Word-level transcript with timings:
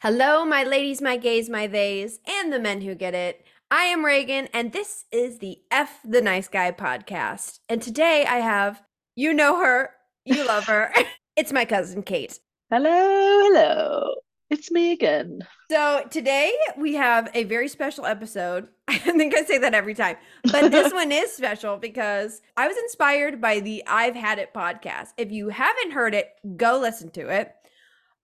Hello, 0.00 0.44
my 0.44 0.62
ladies, 0.62 1.02
my 1.02 1.16
gays, 1.16 1.50
my 1.50 1.66
theys, 1.66 2.20
and 2.24 2.52
the 2.52 2.60
men 2.60 2.82
who 2.82 2.94
get 2.94 3.16
it. 3.16 3.44
I 3.68 3.86
am 3.86 4.04
Reagan, 4.04 4.48
and 4.54 4.70
this 4.70 5.06
is 5.10 5.40
the 5.40 5.58
F 5.72 5.98
the 6.04 6.22
Nice 6.22 6.46
Guy 6.46 6.70
podcast. 6.70 7.58
And 7.68 7.82
today 7.82 8.24
I 8.24 8.36
have, 8.36 8.80
you 9.16 9.34
know 9.34 9.58
her, 9.58 9.90
you 10.24 10.46
love 10.46 10.66
her. 10.66 10.92
it's 11.36 11.50
my 11.50 11.64
cousin 11.64 12.04
Kate. 12.04 12.38
Hello, 12.70 12.88
hello. 12.92 14.14
It's 14.50 14.70
me 14.70 14.92
again. 14.92 15.40
So 15.68 16.04
today 16.10 16.52
we 16.76 16.94
have 16.94 17.28
a 17.34 17.42
very 17.42 17.66
special 17.66 18.06
episode. 18.06 18.68
I 18.86 18.98
think 18.98 19.36
I 19.36 19.42
say 19.42 19.58
that 19.58 19.74
every 19.74 19.94
time, 19.94 20.16
but 20.44 20.70
this 20.70 20.92
one 20.92 21.10
is 21.10 21.32
special 21.32 21.76
because 21.76 22.40
I 22.56 22.68
was 22.68 22.76
inspired 22.76 23.40
by 23.40 23.58
the 23.58 23.82
I've 23.88 24.14
Had 24.14 24.38
It 24.38 24.54
podcast. 24.54 25.08
If 25.16 25.32
you 25.32 25.48
haven't 25.48 25.90
heard 25.90 26.14
it, 26.14 26.28
go 26.56 26.78
listen 26.78 27.10
to 27.10 27.28
it. 27.30 27.52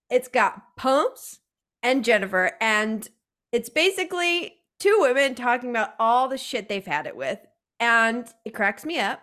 It's 0.08 0.28
got 0.28 0.76
Pumps 0.76 1.40
and 1.84 2.02
Jennifer, 2.02 2.52
and 2.60 3.08
it's 3.52 3.68
basically 3.68 4.56
two 4.80 4.96
women 5.00 5.34
talking 5.36 5.70
about 5.70 5.94
all 6.00 6.26
the 6.28 6.38
shit 6.38 6.68
they've 6.68 6.84
had 6.84 7.06
it 7.06 7.16
with. 7.16 7.38
And 7.78 8.26
it 8.44 8.54
cracks 8.54 8.84
me 8.84 8.98
up. 8.98 9.20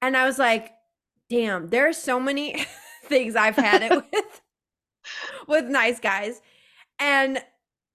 And 0.00 0.16
I 0.16 0.24
was 0.24 0.38
like, 0.38 0.72
damn, 1.28 1.68
there 1.68 1.88
are 1.88 1.92
so 1.92 2.18
many 2.18 2.64
things 3.04 3.36
I've 3.36 3.56
had 3.56 3.82
it 3.82 3.90
with 4.12 4.40
with 5.48 5.64
nice 5.66 5.98
guys. 5.98 6.40
And 6.98 7.42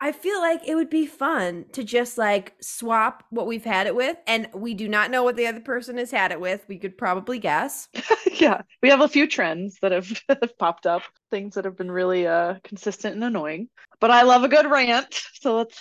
I 0.02 0.12
feel 0.12 0.40
like 0.42 0.68
it 0.68 0.76
would 0.76 0.90
be 0.90 1.06
fun 1.06 1.66
to 1.72 1.84
just 1.84 2.18
like 2.18 2.54
swap 2.62 3.24
what 3.30 3.48
we've 3.48 3.64
had 3.64 3.88
it 3.88 3.96
with. 3.96 4.18
And 4.28 4.50
we 4.54 4.74
do 4.74 4.90
not 4.90 5.10
know 5.10 5.24
what 5.24 5.38
the 5.38 5.48
other 5.48 5.62
person 5.62 5.98
has 5.98 6.12
had 6.12 6.32
it 6.32 6.40
with. 6.40 6.66
We 6.68 6.78
could 6.78 6.98
probably 6.98 7.40
guess. 7.40 7.88
yeah, 8.34 8.62
we 8.82 8.90
have 8.90 9.02
a 9.02 9.08
few 9.08 9.26
trends 9.26 9.78
that 9.82 9.94
have, 9.94 10.22
have 10.30 10.58
popped 10.58 10.86
up, 10.86 11.04
things 11.32 11.56
that 11.56 11.66
have 11.66 11.78
been 11.78 11.92
really 11.92 12.28
uh, 12.28 12.56
consistent 12.64 13.16
and 13.16 13.24
annoying. 13.24 13.70
But 14.02 14.12
I 14.12 14.24
love 14.24 14.44
a 14.44 14.50
good 14.50 14.70
rant. 14.70 15.22
So 15.46 15.58
let's, 15.58 15.80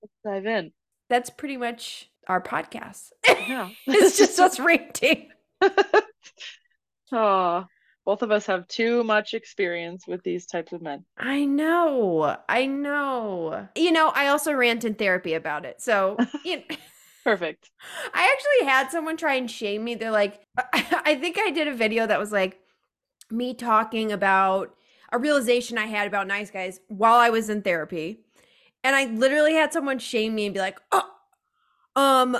let's 0.00 0.14
dive 0.24 0.46
in. 0.46 0.72
That's 1.10 1.28
pretty 1.28 1.58
much 1.58 2.08
our 2.26 2.40
podcast. 2.40 3.10
Yeah. 3.26 3.68
it's 3.86 4.16
just 4.16 4.40
us 4.40 4.58
ranting. 4.58 5.28
oh, 7.12 7.66
both 8.08 8.22
of 8.22 8.30
us 8.30 8.46
have 8.46 8.66
too 8.68 9.04
much 9.04 9.34
experience 9.34 10.06
with 10.06 10.22
these 10.22 10.46
types 10.46 10.72
of 10.72 10.80
men. 10.80 11.04
I 11.18 11.44
know. 11.44 12.38
I 12.48 12.64
know. 12.64 13.68
You 13.76 13.92
know, 13.92 14.08
I 14.14 14.28
also 14.28 14.54
rant 14.54 14.86
in 14.86 14.94
therapy 14.94 15.34
about 15.34 15.66
it. 15.66 15.82
So, 15.82 16.16
you 16.42 16.56
know, 16.56 16.76
Perfect. 17.22 17.70
I 18.14 18.34
actually 18.34 18.66
had 18.66 18.90
someone 18.90 19.18
try 19.18 19.34
and 19.34 19.50
shame 19.50 19.84
me. 19.84 19.94
They're 19.94 20.10
like, 20.10 20.40
I 20.72 21.16
think 21.16 21.38
I 21.38 21.50
did 21.50 21.68
a 21.68 21.74
video 21.74 22.06
that 22.06 22.18
was 22.18 22.32
like 22.32 22.58
me 23.30 23.52
talking 23.52 24.10
about 24.10 24.74
a 25.12 25.18
realization 25.18 25.76
I 25.76 25.84
had 25.84 26.06
about 26.06 26.26
nice 26.26 26.50
guys 26.50 26.80
while 26.88 27.18
I 27.18 27.28
was 27.28 27.50
in 27.50 27.60
therapy. 27.60 28.20
And 28.82 28.96
I 28.96 29.04
literally 29.04 29.52
had 29.52 29.74
someone 29.74 29.98
shame 29.98 30.34
me 30.34 30.46
and 30.46 30.54
be 30.54 30.60
like, 30.60 30.78
oh, 30.92 31.10
um, 31.94 32.38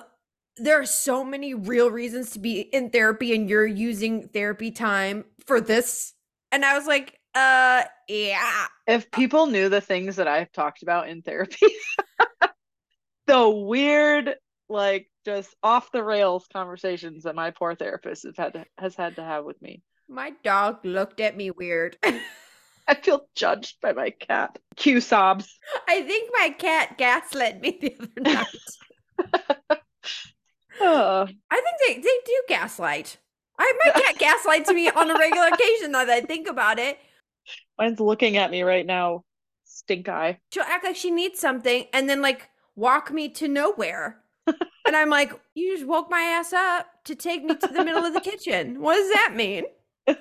there 0.56 0.80
are 0.80 0.86
so 0.86 1.22
many 1.22 1.52
real 1.52 1.90
reasons 1.90 2.30
to 2.30 2.38
be 2.38 2.60
in 2.60 2.88
therapy 2.88 3.34
and 3.34 3.50
you're 3.50 3.66
using 3.66 4.28
therapy 4.28 4.70
time 4.70 5.26
for 5.48 5.60
this. 5.60 6.12
And 6.52 6.64
I 6.64 6.78
was 6.78 6.86
like, 6.86 7.18
uh, 7.34 7.82
yeah. 8.08 8.66
If 8.86 9.10
people 9.10 9.46
knew 9.46 9.68
the 9.68 9.80
things 9.80 10.16
that 10.16 10.28
I've 10.28 10.52
talked 10.52 10.82
about 10.82 11.08
in 11.08 11.22
therapy, 11.22 11.66
the 13.26 13.48
weird, 13.48 14.36
like 14.68 15.10
just 15.24 15.54
off 15.62 15.90
the 15.90 16.04
rails 16.04 16.46
conversations 16.52 17.24
that 17.24 17.34
my 17.34 17.50
poor 17.50 17.74
therapist 17.74 18.24
has 18.24 18.36
had 18.36 18.52
to, 18.52 18.64
has 18.78 18.94
had 18.94 19.16
to 19.16 19.24
have 19.24 19.44
with 19.44 19.60
me. 19.60 19.82
My 20.08 20.32
dog 20.44 20.84
looked 20.84 21.20
at 21.20 21.36
me 21.36 21.50
weird. 21.50 21.96
I 22.88 22.94
feel 22.94 23.26
judged 23.34 23.80
by 23.82 23.92
my 23.92 24.10
cat. 24.10 24.58
Cue 24.76 25.00
sobs. 25.00 25.58
I 25.86 26.02
think 26.02 26.30
my 26.32 26.50
cat 26.50 26.96
gaslit 26.96 27.60
me 27.60 27.78
the 27.80 27.96
other 28.00 28.20
night. 28.20 28.46
Uh, 30.80 31.26
I 31.50 31.60
think 31.60 31.76
they, 31.86 31.94
they 32.00 32.18
do 32.24 32.42
gaslight. 32.48 33.18
I 33.58 33.72
my 33.84 34.00
cat 34.00 34.18
gaslights 34.18 34.70
me 34.70 34.88
on 34.90 35.10
a 35.10 35.18
regular 35.18 35.48
occasion 35.48 35.92
now 35.92 36.04
that 36.04 36.14
I 36.14 36.20
think 36.20 36.48
about 36.48 36.78
it. 36.78 36.98
mine's 37.78 38.00
looking 38.00 38.36
at 38.36 38.50
me 38.50 38.62
right 38.62 38.86
now. 38.86 39.24
Stink 39.64 40.08
eye. 40.08 40.38
She'll 40.52 40.62
act 40.64 40.84
like 40.84 40.96
she 40.96 41.10
needs 41.10 41.38
something 41.40 41.86
and 41.92 42.08
then 42.08 42.22
like 42.22 42.48
walk 42.76 43.10
me 43.12 43.28
to 43.30 43.48
nowhere. 43.48 44.20
and 44.46 44.96
I'm 44.96 45.10
like, 45.10 45.32
you 45.54 45.74
just 45.76 45.86
woke 45.86 46.08
my 46.10 46.20
ass 46.20 46.52
up 46.52 46.86
to 47.04 47.14
take 47.14 47.44
me 47.44 47.54
to 47.56 47.66
the 47.68 47.84
middle 47.84 48.04
of 48.04 48.14
the 48.14 48.20
kitchen. 48.30 48.80
What 48.80 48.94
does 48.94 49.10
that 49.12 49.32
mean? 49.34 49.64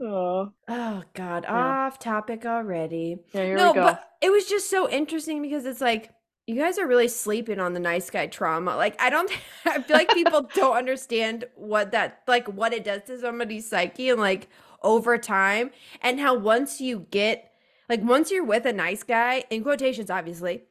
Oh, 0.00 0.50
Oh 0.68 1.02
God, 1.14 1.44
Yeah. 1.44 1.86
off 1.86 1.98
topic 1.98 2.44
already. 2.44 3.18
yeah, 3.32 3.44
here 3.44 3.56
no, 3.56 3.68
we 3.70 3.74
go. 3.74 3.82
but 3.84 4.10
it 4.20 4.30
was 4.30 4.46
just 4.46 4.68
so 4.68 4.88
interesting 4.90 5.42
because 5.42 5.64
it's 5.64 5.80
like 5.80 6.10
you 6.46 6.56
guys 6.56 6.78
are 6.78 6.86
really 6.86 7.08
sleeping 7.08 7.60
on 7.60 7.72
the 7.72 7.80
nice 7.80 8.10
guy 8.10 8.26
trauma. 8.26 8.76
Like 8.76 9.00
I 9.00 9.10
don't 9.10 9.30
I 9.64 9.82
feel 9.82 9.96
like 9.96 10.12
people 10.14 10.42
don't 10.54 10.76
understand 10.76 11.44
what 11.54 11.92
that 11.92 12.22
like 12.26 12.46
what 12.48 12.72
it 12.72 12.84
does 12.84 13.02
to 13.04 13.18
somebody's 13.20 13.68
psyche 13.68 14.10
and 14.10 14.20
like 14.20 14.48
over 14.82 15.16
time 15.18 15.70
and 16.00 16.18
how 16.18 16.34
once 16.34 16.80
you 16.80 17.06
get 17.10 17.52
like 17.88 18.02
once 18.02 18.30
you're 18.30 18.44
with 18.44 18.66
a 18.66 18.72
nice 18.72 19.02
guy 19.02 19.44
in 19.50 19.62
quotations 19.62 20.10
obviously. 20.10 20.62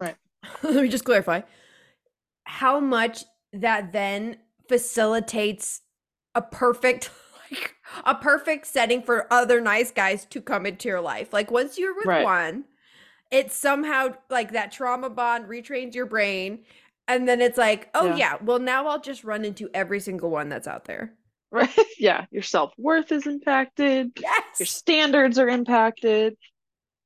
Right. 0.00 0.16
Let 0.62 0.82
me 0.82 0.88
just 0.88 1.04
clarify 1.04 1.42
how 2.44 2.80
much 2.80 3.24
that 3.52 3.92
then 3.92 4.36
facilitates 4.68 5.82
a 6.34 6.42
perfect 6.42 7.10
like 7.50 7.74
a 8.04 8.14
perfect 8.14 8.66
setting 8.66 9.02
for 9.02 9.32
other 9.32 9.60
nice 9.60 9.90
guys 9.90 10.24
to 10.26 10.40
come 10.40 10.66
into 10.66 10.88
your 10.88 11.00
life. 11.00 11.32
Like 11.32 11.50
once 11.50 11.78
you're 11.78 11.94
with 11.96 12.06
Right. 12.06 12.24
one, 12.24 12.64
it's 13.30 13.54
somehow 13.56 14.14
like 14.30 14.52
that 14.52 14.72
trauma 14.72 15.10
bond 15.10 15.46
retrains 15.46 15.94
your 15.94 16.06
brain. 16.06 16.60
And 17.06 17.26
then 17.28 17.40
it's 17.40 17.58
like, 17.58 17.88
oh 17.94 18.06
Yeah. 18.06 18.16
yeah, 18.16 18.36
well 18.42 18.58
now 18.58 18.86
I'll 18.88 19.00
just 19.00 19.24
run 19.24 19.44
into 19.44 19.70
every 19.74 20.00
single 20.00 20.30
one 20.30 20.48
that's 20.48 20.68
out 20.68 20.84
there. 20.84 21.14
Right? 21.50 21.70
Yeah, 21.98 22.26
your 22.30 22.42
self 22.42 22.72
worth 22.78 23.10
is 23.10 23.26
impacted. 23.26 24.12
yes 24.20 24.60
Your 24.60 24.66
standards 24.66 25.38
are 25.38 25.48
impacted. 25.48 26.36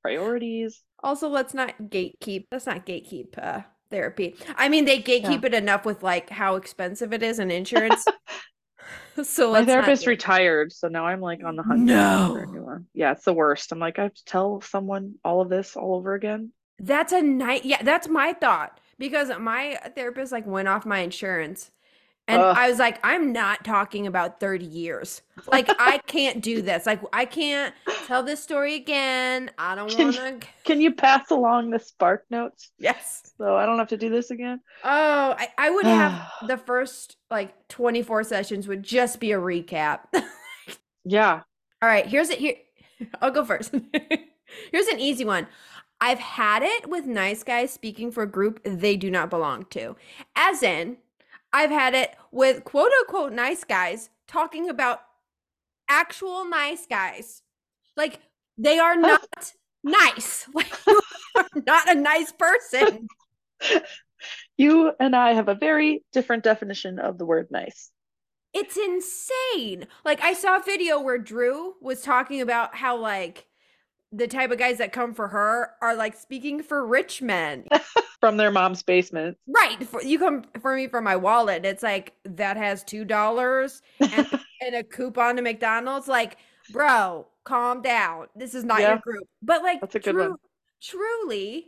Priorities. 0.03 0.83
Also, 1.03 1.29
let's 1.29 1.55
not 1.55 1.75
gatekeep. 1.81 2.47
Let's 2.53 2.67
not 2.67 2.85
gatekeep 2.87 3.39
uh, 3.39 3.63
therapy. 3.91 4.37
I 4.57 4.69
mean, 4.69 4.85
they 4.85 5.01
gatekeep 5.01 5.45
it 5.45 5.55
enough 5.55 5.85
with 5.85 6.03
like 6.03 6.29
how 6.31 6.57
expensive 6.57 7.13
it 7.13 7.23
is 7.23 7.39
and 7.39 7.51
insurance. 7.61 8.05
so 9.23 9.53
My 9.53 9.65
therapist 9.65 10.07
retired, 10.07 10.73
so 10.73 10.89
now 10.89 11.07
I'm 11.07 11.21
like 11.21 11.43
on 11.45 11.57
the 11.57 11.63
hunt 11.63 11.81
No. 11.81 12.33
for 12.35 12.43
a 12.43 12.47
new 12.47 12.63
one. 12.63 12.87
Yeah, 12.95 13.13
it's 13.13 13.25
the 13.25 13.33
worst. 13.33 13.73
I'm 13.73 13.79
like, 13.79 13.99
I 13.99 14.05
have 14.05 14.15
to 14.15 14.25
tell 14.25 14.61
someone 14.61 15.15
all 15.25 15.41
of 15.41 15.49
this 15.49 15.77
all 15.77 15.95
over 15.95 16.15
again. 16.15 16.53
That's 16.79 17.13
a 17.13 17.23
night. 17.23 17.65
Yeah, 17.65 17.83
that's 17.83 18.09
my 18.09 18.33
thought 18.33 18.81
because 18.99 19.31
my 19.39 19.79
therapist 19.95 20.33
like 20.33 20.47
went 20.47 20.69
off 20.69 20.85
my 20.87 20.99
insurance, 20.99 21.71
and 22.29 22.41
Ugh. 22.41 22.57
I 22.57 22.69
was 22.71 22.79
like, 22.79 22.99
I'm 23.03 23.33
not 23.33 23.65
talking 23.65 24.07
about 24.07 24.39
30 24.41 24.65
years. 24.65 25.23
Like 25.51 25.69
I 25.79 25.99
can't 26.07 26.41
do 26.43 26.63
this. 26.63 26.87
Like 26.87 27.01
I 27.13 27.25
can't 27.25 27.75
tell 28.07 28.23
this 28.23 28.43
story 28.43 28.75
again. 28.77 29.51
I 29.59 29.75
don't 29.75 29.93
want 29.99 30.15
to. 30.41 30.49
Can 30.65 30.81
you 30.81 30.93
pass 30.95 31.31
along 31.31 31.71
the 31.71 31.79
spark 31.81 32.25
notes 32.31 32.71
Yes. 32.79 33.33
so 33.37 33.57
I 33.57 33.67
don't 33.67 33.79
have 33.79 33.89
to 33.89 33.97
do 33.97 34.09
this 34.09 34.31
again? 34.31 34.61
Oh, 34.85 35.35
I, 35.37 35.49
I 35.59 35.71
would 35.71 35.87
have 35.87 36.31
the 36.47 36.57
first 36.57 37.17
like 37.31 37.69
24 37.69 38.25
sessions 38.25 38.69
would 38.69 38.83
just 38.83 39.19
be 39.21 39.33
a 39.33 39.39
recap. 39.39 40.01
Yeah. 41.05 41.41
All 41.83 41.89
right, 41.89 42.07
here's 42.07 42.31
it. 42.31 42.39
Here, 42.39 42.55
I'll 43.21 43.33
go 43.33 43.45
first. 43.45 43.75
here's 44.71 44.87
an 44.87 45.01
easy 45.01 45.25
one. 45.25 45.49
I've 46.01 46.21
had 46.21 46.63
it 46.63 46.89
with 46.89 47.07
nice 47.07 47.43
guys 47.43 47.73
speaking 47.73 48.13
for 48.13 48.23
a 48.23 48.29
group 48.31 48.61
they 48.65 48.97
do 48.97 49.11
not 49.11 49.31
belong 49.31 49.67
to. 49.71 49.97
As 50.37 50.63
in, 50.63 50.99
I've 51.53 51.71
had 51.71 51.95
it 51.95 52.15
with 52.31 52.65
quote 52.65 52.93
unquote 53.01 53.33
nice 53.33 53.65
guys 53.65 54.11
talking 54.27 54.69
about 54.69 55.01
actual 55.89 56.45
nice 56.49 56.87
guys. 56.87 57.43
Like 57.97 58.21
they 58.57 58.79
are 58.79 58.95
oh. 58.95 59.01
not 59.01 59.53
nice. 59.85 60.47
Like 60.55 60.73
you 60.87 61.01
are 61.37 61.63
not 61.67 61.91
a 61.91 61.95
nice 61.95 62.33
person. 62.33 63.09
You 64.57 64.93
and 65.01 65.17
I 65.17 65.33
have 65.33 65.49
a 65.49 65.55
very 65.55 66.05
different 66.13 66.45
definition 66.45 67.01
of 67.01 67.19
the 67.19 67.27
word 67.27 67.49
nice. 67.51 67.91
It's 68.53 68.77
insane. 68.77 69.87
Like 70.05 70.21
I 70.21 70.35
saw 70.35 70.59
a 70.59 70.63
video 70.63 71.01
where 71.01 71.19
Drew 71.19 71.75
was 71.81 72.03
talking 72.03 72.41
about 72.41 72.77
how 72.77 72.97
like 72.97 73.47
the 74.13 74.29
type 74.29 74.51
of 74.51 74.59
guys 74.59 74.79
that 74.79 74.93
come 74.93 75.15
for 75.15 75.29
her 75.29 75.71
are 75.81 75.95
like 75.97 76.15
speaking 76.17 76.63
for 76.63 76.87
rich 76.87 77.23
men. 77.23 77.65
From 78.21 78.37
their 78.37 78.51
mom's 78.53 78.83
basement. 78.85 79.37
right. 79.49 79.83
For, 79.85 80.01
you 80.03 80.17
come 80.19 80.45
for 80.61 80.77
me 80.77 80.87
for 80.87 81.01
my 81.01 81.17
wallet. 81.17 81.65
It's 81.65 81.83
like 81.83 82.13
that 82.25 82.57
has 82.57 82.85
two 82.85 83.05
dollars 83.05 83.83
and, 83.99 84.29
and 84.61 84.75
a 84.77 84.85
coupon 84.85 85.35
to 85.37 85.43
McDonald's. 85.43 86.07
Like, 86.07 86.37
bro, 86.71 87.27
calm 87.43 87.83
down. 87.83 88.27
This 88.37 88.55
is 88.55 88.63
not 88.65 88.81
Yeah. 88.81 88.91
your 88.91 88.99
group. 88.99 89.25
But 89.43 89.63
like 89.65 89.81
That's 89.81 89.97
a 89.97 89.99
good 89.99 90.13
tru- 90.13 90.29
one. 90.31 90.37
truly, 90.81 91.67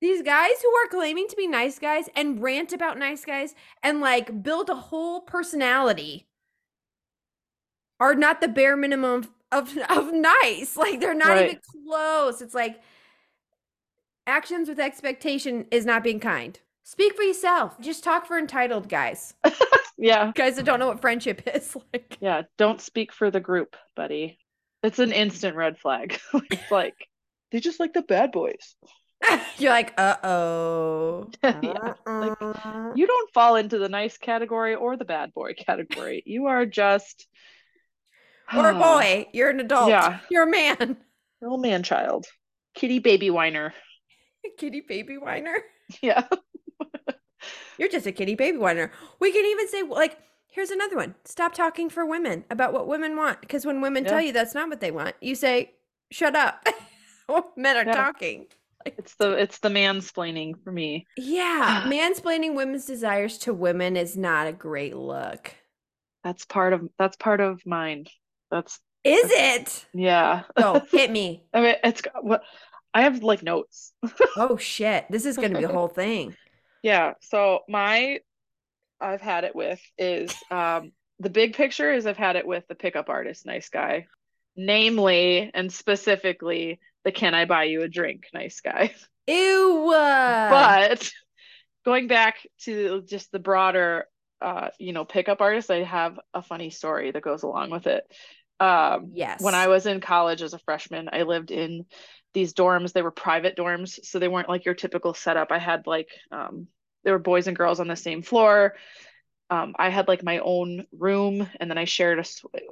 these 0.00 0.22
guys 0.22 0.52
who 0.62 0.70
are 0.70 0.88
claiming 0.88 1.28
to 1.28 1.36
be 1.36 1.46
nice 1.46 1.78
guys 1.78 2.08
and 2.16 2.40
rant 2.40 2.72
about 2.72 2.98
nice 2.98 3.24
guys 3.26 3.54
and 3.82 4.00
like 4.00 4.42
build 4.42 4.70
a 4.70 4.74
whole 4.74 5.20
personality 5.20 6.26
are 8.00 8.14
not 8.14 8.40
the 8.40 8.48
bare 8.48 8.76
minimum 8.76 9.26
of 9.52 9.76
of 9.90 10.12
nice. 10.12 10.76
Like 10.76 11.00
they're 11.00 11.14
not 11.14 11.40
even 11.40 11.60
close. 11.86 12.40
It's 12.40 12.54
like 12.54 12.80
Actions 14.26 14.68
with 14.68 14.80
expectation 14.80 15.66
is 15.70 15.84
not 15.84 16.02
being 16.02 16.18
kind. 16.18 16.58
Speak 16.82 17.14
for 17.14 17.22
yourself. 17.22 17.78
Just 17.80 18.02
talk 18.04 18.26
for 18.26 18.38
entitled 18.38 18.88
guys. 18.88 19.34
Yeah. 19.96 20.32
Guys 20.34 20.56
that 20.56 20.64
don't 20.64 20.80
know 20.80 20.88
what 20.88 21.00
friendship 21.00 21.42
is. 21.54 21.76
Like 21.92 22.18
Yeah. 22.20 22.42
Don't 22.58 22.80
speak 22.80 23.12
for 23.12 23.30
the 23.30 23.40
group, 23.40 23.76
buddy. 23.94 24.38
It's 24.82 24.98
an 24.98 25.12
instant 25.12 25.56
red 25.56 25.78
flag. 25.78 26.18
it's 26.50 26.70
like 26.70 26.96
they 27.52 27.60
just 27.60 27.80
like 27.80 27.92
the 27.92 28.02
bad 28.02 28.32
boys. 28.32 28.74
you're 29.56 29.70
like, 29.70 29.94
uh 29.96 30.16
oh. 30.24 31.30
Yeah, 31.42 31.94
like, 32.06 32.96
You 32.96 33.06
don't 33.06 33.32
fall 33.32 33.56
into 33.56 33.78
the 33.78 33.88
nice 33.88 34.18
category 34.18 34.74
or 34.74 34.96
the 34.96 35.04
bad 35.04 35.32
boy 35.32 35.54
category. 35.54 36.22
You 36.26 36.46
are 36.46 36.66
just 36.66 37.26
or 38.52 38.70
a 38.70 38.76
oh. 38.76 38.80
boy. 38.80 39.26
You're 39.32 39.50
an 39.50 39.60
adult. 39.60 39.88
Yeah. 39.88 40.20
You're 40.30 40.44
a 40.44 40.50
man. 40.50 40.96
Little 41.40 41.58
man 41.58 41.82
child. 41.82 42.26
Kitty 42.74 42.98
baby 42.98 43.30
whiner. 43.30 43.72
Kitty 44.58 44.82
baby 44.86 45.18
whiner. 45.18 45.56
Yeah. 46.02 46.26
You're 47.78 47.88
just 47.88 48.06
a 48.06 48.12
kitty 48.12 48.34
baby 48.34 48.56
whiner. 48.56 48.92
We 49.20 49.32
can 49.32 49.44
even 49.44 49.68
say, 49.68 49.82
like, 49.82 50.16
here's 50.48 50.70
another 50.70 50.96
one. 50.96 51.14
Stop 51.24 51.54
talking 51.54 51.90
for 51.90 52.06
women 52.06 52.44
about 52.50 52.72
what 52.72 52.86
women 52.86 53.16
want. 53.16 53.40
Because 53.40 53.66
when 53.66 53.80
women 53.80 54.04
tell 54.04 54.20
you 54.20 54.32
that's 54.32 54.54
not 54.54 54.68
what 54.68 54.80
they 54.80 54.90
want, 54.90 55.16
you 55.20 55.34
say, 55.34 55.72
shut 56.10 56.36
up. 56.36 56.66
Men 57.56 57.76
are 57.76 57.84
Yeah. 57.84 57.94
talking. 57.94 58.46
It's 58.86 59.14
the 59.14 59.32
it's 59.32 59.58
the 59.60 59.70
mansplaining 59.70 60.62
for 60.62 60.70
me. 60.70 61.06
Yeah. 61.16 61.84
Mansplaining 61.88 62.54
women's 62.54 62.84
desires 62.84 63.38
to 63.38 63.54
women 63.54 63.96
is 63.96 64.16
not 64.16 64.46
a 64.46 64.52
great 64.52 64.94
look. 64.94 65.54
That's 66.22 66.44
part 66.44 66.72
of 66.72 66.88
that's 66.98 67.16
part 67.16 67.40
of 67.40 67.64
mine. 67.66 68.06
That's 68.54 68.78
Is 69.02 69.32
it? 69.32 69.84
yeah. 69.92 70.42
Go, 70.56 70.80
hit 70.92 71.10
me. 71.10 71.42
I 71.52 71.60
mean, 71.60 71.74
it's 71.82 72.02
what 72.20 72.44
I 72.94 73.02
have 73.02 73.20
like 73.24 73.42
notes. 73.42 73.92
Oh, 74.36 74.56
shit. 74.56 75.06
This 75.10 75.26
is 75.26 75.36
going 75.36 75.52
to 75.52 75.58
be 75.58 75.64
a 75.64 75.68
whole 75.68 75.88
thing. 75.88 76.36
Yeah. 76.80 77.14
So 77.20 77.60
my 77.68 78.20
I've 79.00 79.20
had 79.20 79.42
it 79.42 79.56
with 79.56 79.80
is 79.98 80.32
um 80.52 80.92
the 81.18 81.30
big 81.30 81.54
picture 81.54 81.92
is 81.92 82.06
I've 82.06 82.16
had 82.16 82.36
it 82.36 82.46
with 82.46 82.64
the 82.68 82.76
pickup 82.76 83.08
artist, 83.08 83.44
nice 83.44 83.68
guy. 83.68 84.06
Namely 84.56 85.50
and 85.52 85.72
specifically 85.72 86.78
the 87.04 87.10
can 87.10 87.34
I 87.34 87.46
buy 87.46 87.64
you 87.64 87.82
a 87.82 87.88
drink, 87.88 88.26
nice 88.32 88.60
guy. 88.60 88.94
Ew. 89.26 89.86
But 89.90 91.10
going 91.84 92.06
back 92.06 92.36
to 92.66 93.02
just 93.02 93.32
the 93.32 93.40
broader 93.40 94.06
uh, 94.40 94.68
you 94.78 94.92
know, 94.92 95.04
pickup 95.04 95.40
artist, 95.40 95.70
I 95.70 95.84
have 95.84 96.20
a 96.34 96.42
funny 96.42 96.68
story 96.68 97.10
that 97.10 97.22
goes 97.22 97.42
along 97.42 97.70
with 97.70 97.86
it. 97.86 98.04
Um 98.60 99.10
yes. 99.14 99.40
when 99.42 99.54
I 99.54 99.68
was 99.68 99.86
in 99.86 100.00
college 100.00 100.42
as 100.42 100.54
a 100.54 100.58
freshman, 100.58 101.08
I 101.12 101.22
lived 101.22 101.50
in 101.50 101.86
these 102.34 102.52
dorms. 102.52 102.92
They 102.92 103.02
were 103.02 103.10
private 103.10 103.56
dorms, 103.56 104.04
so 104.04 104.18
they 104.18 104.28
weren't 104.28 104.48
like 104.48 104.64
your 104.64 104.74
typical 104.74 105.14
setup. 105.14 105.50
I 105.50 105.58
had 105.58 105.86
like 105.86 106.10
um, 106.30 106.66
there 107.04 107.14
were 107.14 107.18
boys 107.18 107.46
and 107.46 107.56
girls 107.56 107.80
on 107.80 107.88
the 107.88 107.96
same 107.96 108.22
floor. 108.22 108.74
Um, 109.50 109.74
I 109.78 109.88
had 109.88 110.08
like 110.08 110.22
my 110.22 110.38
own 110.40 110.86
room, 110.92 111.48
and 111.60 111.70
then 111.70 111.78
I 111.78 111.84
shared 111.84 112.18
a. 112.18 112.24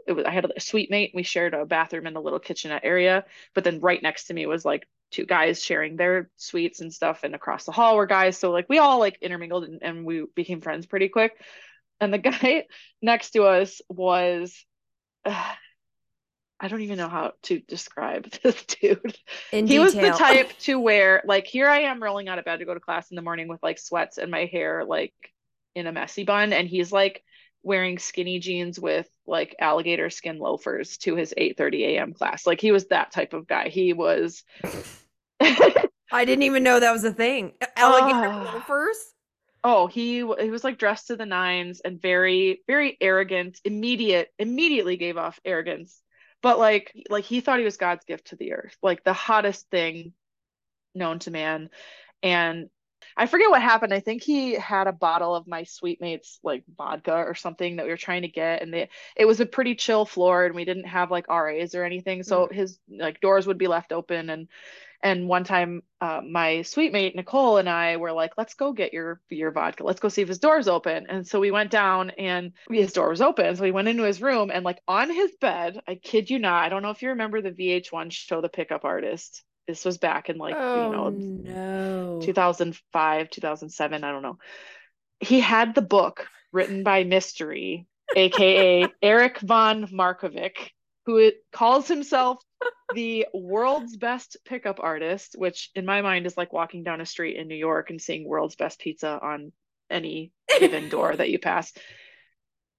It 0.06 0.12
was 0.12 0.26
I 0.26 0.30
had 0.30 0.50
a 0.54 0.60
suite 0.60 0.90
mate. 0.90 1.12
We 1.14 1.22
shared 1.22 1.54
a 1.54 1.64
bathroom 1.64 2.06
and 2.06 2.16
a 2.16 2.20
little 2.20 2.40
kitchenette 2.40 2.84
area. 2.84 3.24
But 3.54 3.64
then 3.64 3.80
right 3.80 4.02
next 4.02 4.24
to 4.24 4.34
me 4.34 4.46
was 4.46 4.64
like 4.64 4.86
two 5.10 5.24
guys 5.24 5.62
sharing 5.62 5.96
their 5.96 6.30
suites 6.36 6.80
and 6.80 6.92
stuff, 6.92 7.20
and 7.22 7.34
across 7.34 7.64
the 7.64 7.72
hall 7.72 7.96
were 7.96 8.06
guys. 8.06 8.36
So 8.36 8.50
like 8.50 8.68
we 8.68 8.78
all 8.78 8.98
like 8.98 9.18
intermingled 9.22 9.64
and, 9.64 9.82
and 9.82 10.04
we 10.04 10.24
became 10.34 10.60
friends 10.60 10.86
pretty 10.86 11.08
quick. 11.08 11.32
And 12.00 12.12
the 12.12 12.18
guy 12.30 12.66
next 13.00 13.30
to 13.30 13.44
us 13.44 13.80
was. 13.88 14.64
I 16.62 16.68
don't 16.68 16.82
even 16.82 16.96
know 16.96 17.08
how 17.08 17.32
to 17.42 17.58
describe 17.58 18.30
this 18.42 18.64
dude. 18.66 19.18
In 19.50 19.66
he 19.66 19.80
was 19.80 19.94
the 19.94 20.10
type 20.10 20.56
to 20.60 20.78
wear 20.78 21.20
like 21.24 21.46
here 21.46 21.68
I 21.68 21.80
am 21.80 22.00
rolling 22.02 22.28
out 22.28 22.38
of 22.38 22.44
bed 22.44 22.60
to 22.60 22.64
go 22.64 22.72
to 22.72 22.80
class 22.80 23.10
in 23.10 23.16
the 23.16 23.22
morning 23.22 23.48
with 23.48 23.60
like 23.62 23.80
sweats 23.80 24.16
and 24.16 24.30
my 24.30 24.44
hair 24.46 24.84
like 24.84 25.12
in 25.74 25.88
a 25.88 25.92
messy 25.92 26.22
bun 26.22 26.52
and 26.52 26.68
he's 26.68 26.92
like 26.92 27.24
wearing 27.64 27.98
skinny 27.98 28.38
jeans 28.38 28.78
with 28.78 29.08
like 29.26 29.56
alligator 29.60 30.08
skin 30.08 30.38
loafers 30.38 30.98
to 30.98 31.16
his 31.16 31.34
8:30 31.36 31.80
a.m. 31.96 32.12
class. 32.12 32.46
Like 32.46 32.60
he 32.60 32.70
was 32.70 32.86
that 32.88 33.10
type 33.10 33.32
of 33.32 33.48
guy. 33.48 33.68
He 33.68 33.92
was 33.92 34.44
I 35.40 36.24
didn't 36.24 36.42
even 36.44 36.62
know 36.62 36.78
that 36.78 36.92
was 36.92 37.04
a 37.04 37.12
thing. 37.12 37.54
Alligator 37.76 38.28
Ah. 38.30 38.52
loafers. 38.54 38.98
Oh, 39.64 39.86
he 39.88 40.16
he 40.16 40.22
was 40.50 40.62
like 40.62 40.78
dressed 40.78 41.08
to 41.08 41.16
the 41.16 41.26
nines 41.26 41.80
and 41.80 42.00
very 42.00 42.62
very 42.68 42.96
arrogant. 43.00 43.60
Immediate 43.64 44.28
immediately 44.38 44.96
gave 44.96 45.16
off 45.16 45.40
arrogance. 45.44 46.00
But 46.42 46.58
like 46.58 46.92
like 47.08 47.24
he 47.24 47.40
thought 47.40 47.58
he 47.58 47.64
was 47.64 47.76
God's 47.76 48.04
gift 48.04 48.28
to 48.28 48.36
the 48.36 48.52
earth. 48.52 48.76
Like 48.82 49.04
the 49.04 49.12
hottest 49.12 49.70
thing 49.70 50.12
known 50.94 51.18
to 51.20 51.30
man. 51.30 51.70
And 52.22 52.68
I 53.16 53.26
forget 53.26 53.50
what 53.50 53.62
happened. 53.62 53.92
I 53.92 54.00
think 54.00 54.22
he 54.22 54.54
had 54.54 54.86
a 54.86 54.92
bottle 54.92 55.34
of 55.34 55.46
my 55.46 55.64
suite 55.64 56.00
mate's 56.00 56.38
like 56.42 56.64
vodka 56.76 57.14
or 57.14 57.34
something 57.34 57.76
that 57.76 57.84
we 57.84 57.90
were 57.90 57.96
trying 57.96 58.22
to 58.22 58.28
get 58.28 58.62
and 58.62 58.72
they 58.72 58.88
it 59.16 59.24
was 59.24 59.40
a 59.40 59.46
pretty 59.46 59.74
chill 59.74 60.04
floor 60.04 60.46
and 60.46 60.54
we 60.54 60.64
didn't 60.64 60.86
have 60.86 61.10
like 61.10 61.28
RAs 61.28 61.74
or 61.74 61.84
anything. 61.84 62.22
So 62.22 62.46
mm. 62.46 62.52
his 62.52 62.78
like 62.88 63.20
doors 63.20 63.46
would 63.46 63.58
be 63.58 63.68
left 63.68 63.92
open 63.92 64.30
and 64.30 64.48
and 65.02 65.28
one 65.28 65.44
time 65.44 65.82
uh, 66.00 66.20
my 66.28 66.62
suite 66.62 66.92
mate 66.92 67.16
Nicole 67.16 67.58
and 67.58 67.68
I 67.68 67.96
were 67.96 68.12
like, 68.12 68.32
let's 68.36 68.54
go 68.54 68.72
get 68.72 68.92
your 68.92 69.20
your 69.28 69.50
vodka. 69.50 69.84
Let's 69.84 70.00
go 70.00 70.08
see 70.08 70.22
if 70.22 70.28
his 70.28 70.38
door's 70.38 70.68
open. 70.68 71.06
And 71.08 71.26
so 71.26 71.40
we 71.40 71.50
went 71.50 71.70
down 71.70 72.10
and 72.10 72.52
his 72.70 72.92
door 72.92 73.08
was 73.08 73.20
open. 73.20 73.56
So 73.56 73.62
we 73.62 73.70
went 73.72 73.88
into 73.88 74.04
his 74.04 74.22
room 74.22 74.50
and 74.52 74.64
like 74.64 74.80
on 74.86 75.10
his 75.10 75.32
bed, 75.40 75.80
I 75.86 75.96
kid 75.96 76.30
you 76.30 76.38
not, 76.38 76.64
I 76.64 76.68
don't 76.68 76.82
know 76.82 76.90
if 76.90 77.02
you 77.02 77.10
remember 77.10 77.40
the 77.40 77.50
VH1 77.50 78.12
show 78.12 78.40
The 78.40 78.48
Pickup 78.48 78.84
Artist. 78.84 79.42
This 79.68 79.84
was 79.84 79.98
back 79.98 80.28
in 80.28 80.38
like, 80.38 80.56
oh 80.58 80.86
you 80.86 80.92
know, 80.92 81.10
no. 81.10 82.20
2005, 82.22 83.30
2007, 83.30 84.04
I 84.04 84.10
don't 84.10 84.22
know. 84.22 84.38
He 85.20 85.40
had 85.40 85.74
the 85.74 85.82
book 85.82 86.26
written 86.52 86.82
by 86.82 87.04
Mystery, 87.04 87.86
aka 88.16 88.88
Erik 89.00 89.38
von 89.38 89.86
Markovik, 89.86 90.70
who 91.06 91.18
it- 91.18 91.44
calls 91.52 91.86
himself 91.88 92.38
the 92.94 93.26
world's 93.34 93.96
best 93.96 94.36
pickup 94.44 94.78
artist, 94.80 95.34
which 95.36 95.70
in 95.74 95.84
my 95.84 96.02
mind 96.02 96.26
is 96.26 96.36
like 96.36 96.52
walking 96.52 96.82
down 96.84 97.00
a 97.00 97.06
street 97.06 97.36
in 97.36 97.48
New 97.48 97.56
York 97.56 97.90
and 97.90 98.00
seeing 98.00 98.26
world's 98.26 98.56
best 98.56 98.78
pizza 98.80 99.18
on 99.22 99.52
any 99.90 100.32
given 100.58 100.88
door 100.88 101.14
that 101.14 101.30
you 101.30 101.38
pass. 101.38 101.72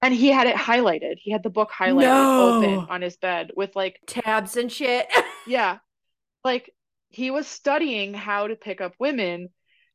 And 0.01 0.13
he 0.13 0.27
had 0.29 0.47
it 0.47 0.55
highlighted. 0.55 1.15
He 1.17 1.31
had 1.31 1.43
the 1.43 1.49
book 1.49 1.71
highlighted 1.71 2.01
No. 2.01 2.57
open 2.57 2.87
on 2.89 3.01
his 3.01 3.15
bed 3.17 3.51
with 3.55 3.75
like 3.75 3.99
Tabs 4.05 4.57
and 4.57 4.71
shit. 4.71 5.07
yeah. 5.47 5.77
Like 6.43 6.69
he 7.09 7.31
was 7.31 7.47
studying 7.47 8.13
how 8.13 8.47
to 8.47 8.55
pick 8.55 8.81
up 8.81 8.93
women 8.99 9.49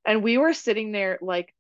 and 0.07 0.23
we 0.23 0.39
were 0.39 0.55
sitting 0.55 0.93
there 0.93 1.19
like 1.21 1.55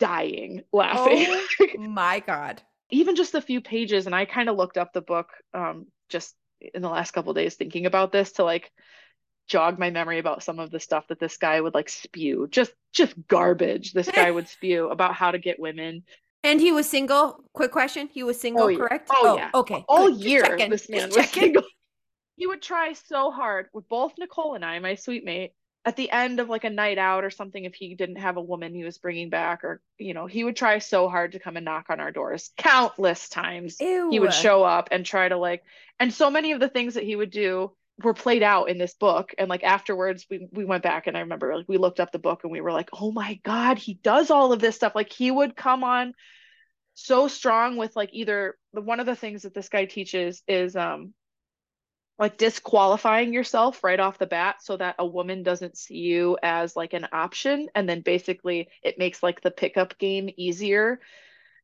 dying 0.00 0.62
laughing. 0.72 1.26
oh 1.28 1.76
my 1.78 2.20
god. 2.20 2.62
Even 2.90 3.16
just 3.16 3.34
a 3.34 3.40
few 3.42 3.60
pages 3.60 4.06
and 4.06 4.14
I 4.14 4.24
kind 4.24 4.48
of 4.48 4.56
looked 4.56 4.78
up 4.78 4.92
the 4.92 5.00
book 5.02 5.28
um 5.54 5.86
just 6.08 6.34
in 6.60 6.82
the 6.82 6.88
last 6.88 7.12
couple 7.12 7.32
days 7.34 7.54
thinking 7.54 7.86
about 7.86 8.12
this 8.12 8.32
to 8.32 8.44
like 8.44 8.70
jog 9.46 9.78
my 9.78 9.90
memory 9.90 10.18
about 10.18 10.42
some 10.42 10.58
of 10.58 10.70
the 10.70 10.80
stuff 10.80 11.08
that 11.08 11.18
this 11.18 11.36
guy 11.36 11.60
would 11.60 11.74
like 11.74 11.88
spew. 11.88 12.46
Just 12.50 12.72
just 12.92 13.14
garbage 13.28 13.92
this 13.92 14.10
guy 14.10 14.30
would 14.30 14.48
spew 14.56 14.90
about 14.90 15.14
how 15.14 15.30
to 15.30 15.38
get 15.38 15.58
women. 15.58 16.04
And 16.44 16.60
he 16.60 16.70
was 16.72 16.88
single. 16.88 17.42
Quick 17.52 17.72
question. 17.72 18.08
He 18.12 18.22
was 18.22 18.40
single, 18.40 18.64
Oh, 18.64 18.68
yeah. 18.68 18.78
correct? 18.78 19.08
Oh, 19.10 19.16
oh 19.22 19.36
yeah. 19.36 19.50
Okay. 19.54 19.84
All 19.88 20.08
good. 20.08 20.20
Year 20.20 20.56
this 20.68 20.88
man 20.88 21.10
was 21.10 21.30
single. 21.30 21.62
He 22.36 22.46
would 22.46 22.62
try 22.62 22.92
so 22.92 23.32
hard 23.32 23.66
with 23.72 23.88
both 23.88 24.12
Nicole 24.16 24.54
and 24.54 24.64
I, 24.64 24.78
my 24.78 24.94
suite 24.94 25.24
mate, 25.24 25.54
at 25.88 25.96
the 25.96 26.10
end 26.10 26.38
of 26.38 26.50
like 26.50 26.64
a 26.64 26.70
night 26.70 26.98
out 26.98 27.24
or 27.24 27.30
something, 27.30 27.64
if 27.64 27.74
he 27.74 27.94
didn't 27.94 28.16
have 28.16 28.36
a 28.36 28.42
woman 28.42 28.74
he 28.74 28.84
was 28.84 28.98
bringing 28.98 29.30
back, 29.30 29.64
or, 29.64 29.80
you 29.96 30.12
know, 30.12 30.26
he 30.26 30.44
would 30.44 30.54
try 30.54 30.80
so 30.80 31.08
hard 31.08 31.32
to 31.32 31.38
come 31.38 31.56
and 31.56 31.64
knock 31.64 31.86
on 31.88 31.98
our 31.98 32.12
doors 32.12 32.50
countless 32.58 33.30
times. 33.30 33.80
Ew. 33.80 34.10
He 34.10 34.20
would 34.20 34.34
show 34.34 34.62
up 34.62 34.90
and 34.92 35.06
try 35.06 35.26
to 35.26 35.38
like, 35.38 35.64
and 35.98 36.12
so 36.12 36.28
many 36.28 36.52
of 36.52 36.60
the 36.60 36.68
things 36.68 36.92
that 36.92 37.04
he 37.04 37.16
would 37.16 37.30
do 37.30 37.72
were 38.04 38.12
played 38.12 38.42
out 38.42 38.68
in 38.68 38.76
this 38.76 38.92
book. 38.92 39.32
And 39.38 39.48
like 39.48 39.64
afterwards, 39.64 40.26
we, 40.30 40.46
we 40.52 40.66
went 40.66 40.82
back 40.82 41.06
and 41.06 41.16
I 41.16 41.20
remember 41.20 41.56
like 41.56 41.70
we 41.70 41.78
looked 41.78 42.00
up 42.00 42.12
the 42.12 42.18
book 42.18 42.40
and 42.42 42.52
we 42.52 42.60
were 42.60 42.72
like, 42.72 42.90
oh 42.92 43.10
my 43.10 43.40
God, 43.42 43.78
he 43.78 43.94
does 43.94 44.30
all 44.30 44.52
of 44.52 44.60
this 44.60 44.76
stuff. 44.76 44.92
Like 44.94 45.10
he 45.10 45.30
would 45.30 45.56
come 45.56 45.84
on 45.84 46.12
so 46.92 47.28
strong 47.28 47.78
with 47.78 47.96
like 47.96 48.10
either 48.12 48.58
the 48.74 48.82
one 48.82 49.00
of 49.00 49.06
the 49.06 49.16
things 49.16 49.42
that 49.42 49.54
this 49.54 49.70
guy 49.70 49.86
teaches 49.86 50.42
is 50.46 50.76
um 50.76 51.14
like 52.18 52.36
disqualifying 52.36 53.32
yourself 53.32 53.84
right 53.84 54.00
off 54.00 54.18
the 54.18 54.26
bat 54.26 54.56
so 54.60 54.76
that 54.76 54.96
a 54.98 55.06
woman 55.06 55.42
doesn't 55.42 55.76
see 55.76 55.96
you 55.98 56.36
as 56.42 56.74
like 56.76 56.92
an 56.92 57.06
option 57.12 57.68
and 57.74 57.88
then 57.88 58.00
basically 58.00 58.68
it 58.82 58.98
makes 58.98 59.22
like 59.22 59.40
the 59.40 59.50
pickup 59.50 59.96
game 59.98 60.28
easier 60.36 61.00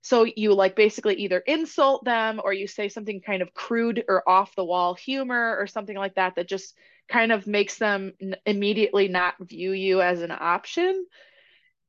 so 0.02 0.24
you 0.36 0.54
like 0.54 0.76
basically 0.76 1.14
either 1.16 1.38
insult 1.46 2.04
them 2.04 2.40
or 2.44 2.52
you 2.52 2.66
say 2.66 2.88
something 2.88 3.20
kind 3.20 3.42
of 3.42 3.54
crude 3.54 4.04
or 4.08 4.28
off 4.28 4.54
the 4.54 4.64
wall 4.64 4.94
humor 4.94 5.56
or 5.58 5.66
something 5.66 5.96
like 5.96 6.14
that 6.16 6.34
that 6.36 6.48
just 6.48 6.76
kind 7.08 7.32
of 7.32 7.46
makes 7.46 7.78
them 7.78 8.12
n- 8.20 8.36
immediately 8.46 9.08
not 9.08 9.34
view 9.40 9.72
you 9.72 10.00
as 10.02 10.22
an 10.22 10.30
option 10.30 11.04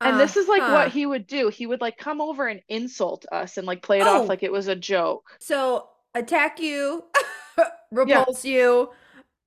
and 0.02 0.20
this 0.20 0.36
is 0.38 0.48
like 0.48 0.62
Uh-huh. 0.62 0.74
what 0.74 0.92
he 0.92 1.06
would 1.06 1.26
do. 1.26 1.50
He 1.50 1.66
would 1.66 1.82
like 1.82 1.98
come 1.98 2.22
over 2.22 2.48
and 2.48 2.62
insult 2.68 3.26
us 3.32 3.58
and 3.58 3.66
like 3.66 3.82
play 3.82 4.00
it 4.02 4.08
Oh. 4.08 4.22
off 4.24 4.30
like 4.30 4.44
it 4.44 4.52
was 4.52 4.68
a 4.68 4.76
joke. 4.76 5.24
So 5.40 5.88
attack 6.14 6.60
you, 6.60 7.04
repulse 7.92 8.46
you, 8.46 8.92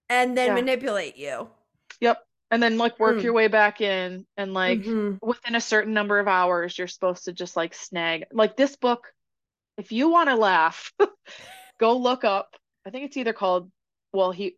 and 0.09 0.37
then 0.37 0.49
Yeah. 0.49 0.55
manipulate 0.55 1.17
you. 1.17 1.49
Yep. 2.01 2.25
and 2.51 2.63
then 2.63 2.79
like 2.79 2.99
work 2.99 3.19
Mm. 3.19 3.23
your 3.25 3.33
way 3.35 3.49
back 3.49 3.83
in 3.83 4.27
and 4.39 4.55
like 4.55 4.79
Mhm. 4.81 5.19
within 5.21 5.55
a 5.55 5.61
certain 5.61 5.93
number 5.93 6.19
of 6.19 6.29
hours 6.29 6.79
you're 6.79 6.87
supposed 6.89 7.27
to 7.27 7.33
just 7.35 7.57
like 7.57 7.75
snag 7.75 8.25
like 8.33 8.57
this 8.57 8.75
book 8.77 9.13
if 9.77 9.93
you 9.93 10.09
want 10.09 10.31
to 10.31 10.35
laugh 10.35 10.91
go 11.79 11.95
look 11.99 12.25
up 12.25 12.57
i 12.87 12.91
think 12.91 13.05
it's 13.05 13.19
either 13.19 13.35
called 13.35 13.71
well 14.15 14.33
he 14.33 14.57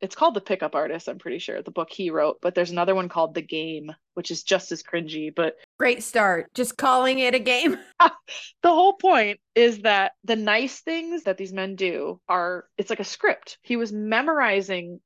it's 0.00 0.14
called 0.14 0.34
the 0.34 0.40
pickup 0.40 0.74
artist 0.74 1.08
i'm 1.08 1.18
pretty 1.18 1.38
sure 1.38 1.62
the 1.62 1.70
book 1.70 1.90
he 1.90 2.10
wrote 2.10 2.38
but 2.40 2.54
there's 2.54 2.70
another 2.70 2.94
one 2.94 3.08
called 3.08 3.34
the 3.34 3.42
game 3.42 3.92
which 4.14 4.30
is 4.30 4.42
just 4.42 4.72
as 4.72 4.82
cringy 4.82 5.34
but 5.34 5.56
Great 5.80 6.02
start. 6.02 6.52
Just 6.52 6.76
calling 6.76 7.20
it 7.20 7.34
a 7.34 7.38
game. 7.38 7.78
the 8.62 8.68
whole 8.68 8.92
point 8.92 9.40
is 9.54 9.78
that 9.78 10.12
the 10.24 10.36
nice 10.36 10.80
things 10.80 11.22
that 11.22 11.38
these 11.38 11.54
men 11.54 11.74
do 11.74 12.20
are 12.28 12.66
it's 12.76 12.90
like 12.90 13.00
a 13.00 13.04
script 13.04 13.56
he 13.62 13.76
was 13.76 13.90
memorizing 13.90 15.00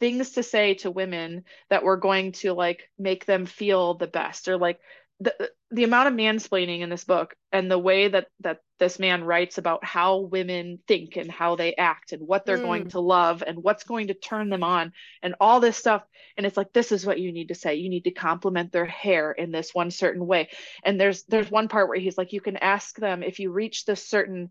things 0.00 0.30
to 0.30 0.42
say 0.42 0.74
to 0.74 0.90
women 0.90 1.44
that 1.68 1.84
were 1.84 1.98
going 1.98 2.32
to 2.32 2.54
like 2.54 2.88
make 2.98 3.26
them 3.26 3.44
feel 3.44 3.94
the 3.94 4.06
best 4.06 4.48
or 4.48 4.56
like 4.56 4.80
the 5.20 5.50
the 5.70 5.84
amount 5.84 6.08
of 6.08 6.14
mansplaining 6.14 6.80
in 6.80 6.90
this 6.90 7.04
book 7.04 7.34
and 7.52 7.70
the 7.70 7.78
way 7.78 8.08
that 8.08 8.28
that 8.40 8.60
this 8.78 8.98
man 8.98 9.24
writes 9.24 9.58
about 9.58 9.84
how 9.84 10.18
women 10.18 10.78
think 10.88 11.16
and 11.16 11.30
how 11.30 11.56
they 11.56 11.74
act 11.76 12.12
and 12.12 12.26
what 12.26 12.44
they're 12.46 12.58
going 12.58 12.86
Mm. 12.86 12.90
to 12.90 13.00
love 13.00 13.42
and 13.46 13.62
what's 13.62 13.84
going 13.84 14.08
to 14.08 14.14
turn 14.14 14.50
them 14.50 14.62
on 14.64 14.92
and 15.22 15.34
all 15.40 15.60
this 15.60 15.76
stuff. 15.76 16.02
And 16.36 16.46
it's 16.46 16.56
like 16.56 16.72
this 16.72 16.92
is 16.92 17.06
what 17.06 17.20
you 17.20 17.32
need 17.32 17.48
to 17.48 17.54
say. 17.54 17.76
You 17.76 17.88
need 17.90 18.04
to 18.04 18.10
compliment 18.10 18.72
their 18.72 18.86
hair 18.86 19.32
in 19.32 19.52
this 19.52 19.74
one 19.74 19.90
certain 19.90 20.26
way. 20.26 20.50
And 20.84 21.00
there's 21.00 21.24
there's 21.24 21.50
one 21.50 21.68
part 21.68 21.88
where 21.88 21.98
he's 21.98 22.18
like 22.18 22.32
you 22.32 22.40
can 22.40 22.56
ask 22.56 22.96
them 22.96 23.22
if 23.22 23.38
you 23.38 23.50
reach 23.52 23.84
this 23.84 24.06
certain 24.06 24.50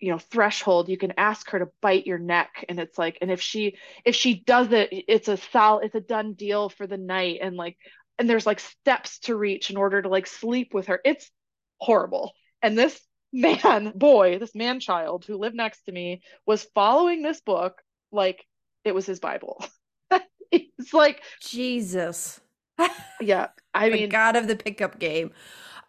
you 0.00 0.10
know 0.10 0.18
threshold 0.18 0.88
you 0.88 0.98
can 0.98 1.14
ask 1.16 1.50
her 1.50 1.58
to 1.60 1.68
bite 1.80 2.06
your 2.06 2.18
neck. 2.18 2.64
And 2.68 2.78
it's 2.78 2.98
like 2.98 3.18
and 3.22 3.30
if 3.30 3.40
she 3.40 3.76
if 4.04 4.14
she 4.14 4.34
does 4.34 4.72
it 4.72 4.88
it's 4.92 5.28
a 5.28 5.36
sol 5.36 5.80
it's 5.80 5.94
a 5.94 6.00
done 6.00 6.34
deal 6.34 6.68
for 6.68 6.86
the 6.86 6.98
night. 6.98 7.38
And 7.42 7.56
like 7.56 7.78
and 8.18 8.28
there's 8.28 8.46
like 8.46 8.60
steps 8.60 9.18
to 9.20 9.36
reach 9.36 9.70
in 9.70 9.76
order 9.76 10.02
to 10.02 10.08
like 10.08 10.26
sleep 10.26 10.72
with 10.72 10.86
her 10.86 11.00
it's 11.04 11.30
horrible 11.78 12.32
and 12.62 12.78
this 12.78 13.00
man 13.32 13.92
boy 13.96 14.38
this 14.38 14.54
man 14.54 14.80
child 14.80 15.24
who 15.24 15.36
lived 15.36 15.56
next 15.56 15.82
to 15.82 15.92
me 15.92 16.22
was 16.46 16.66
following 16.74 17.22
this 17.22 17.40
book 17.40 17.82
like 18.12 18.44
it 18.84 18.94
was 18.94 19.06
his 19.06 19.20
bible 19.20 19.64
it's 20.52 20.92
like 20.92 21.22
Jesus. 21.40 22.40
yeah 23.20 23.48
i 23.72 23.88
the 23.88 23.94
mean 23.94 24.08
god 24.08 24.36
of 24.36 24.48
the 24.48 24.56
pickup 24.56 24.98
game. 24.98 25.30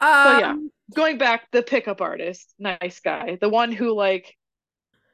So, 0.01 0.37
yeah. 0.37 0.51
Um, 0.51 0.71
going 0.93 1.17
back 1.17 1.49
the 1.51 1.63
pickup 1.63 2.01
artist 2.01 2.53
nice 2.59 2.99
guy 2.99 3.37
the 3.39 3.49
one 3.49 3.71
who 3.71 3.93
like 3.93 4.35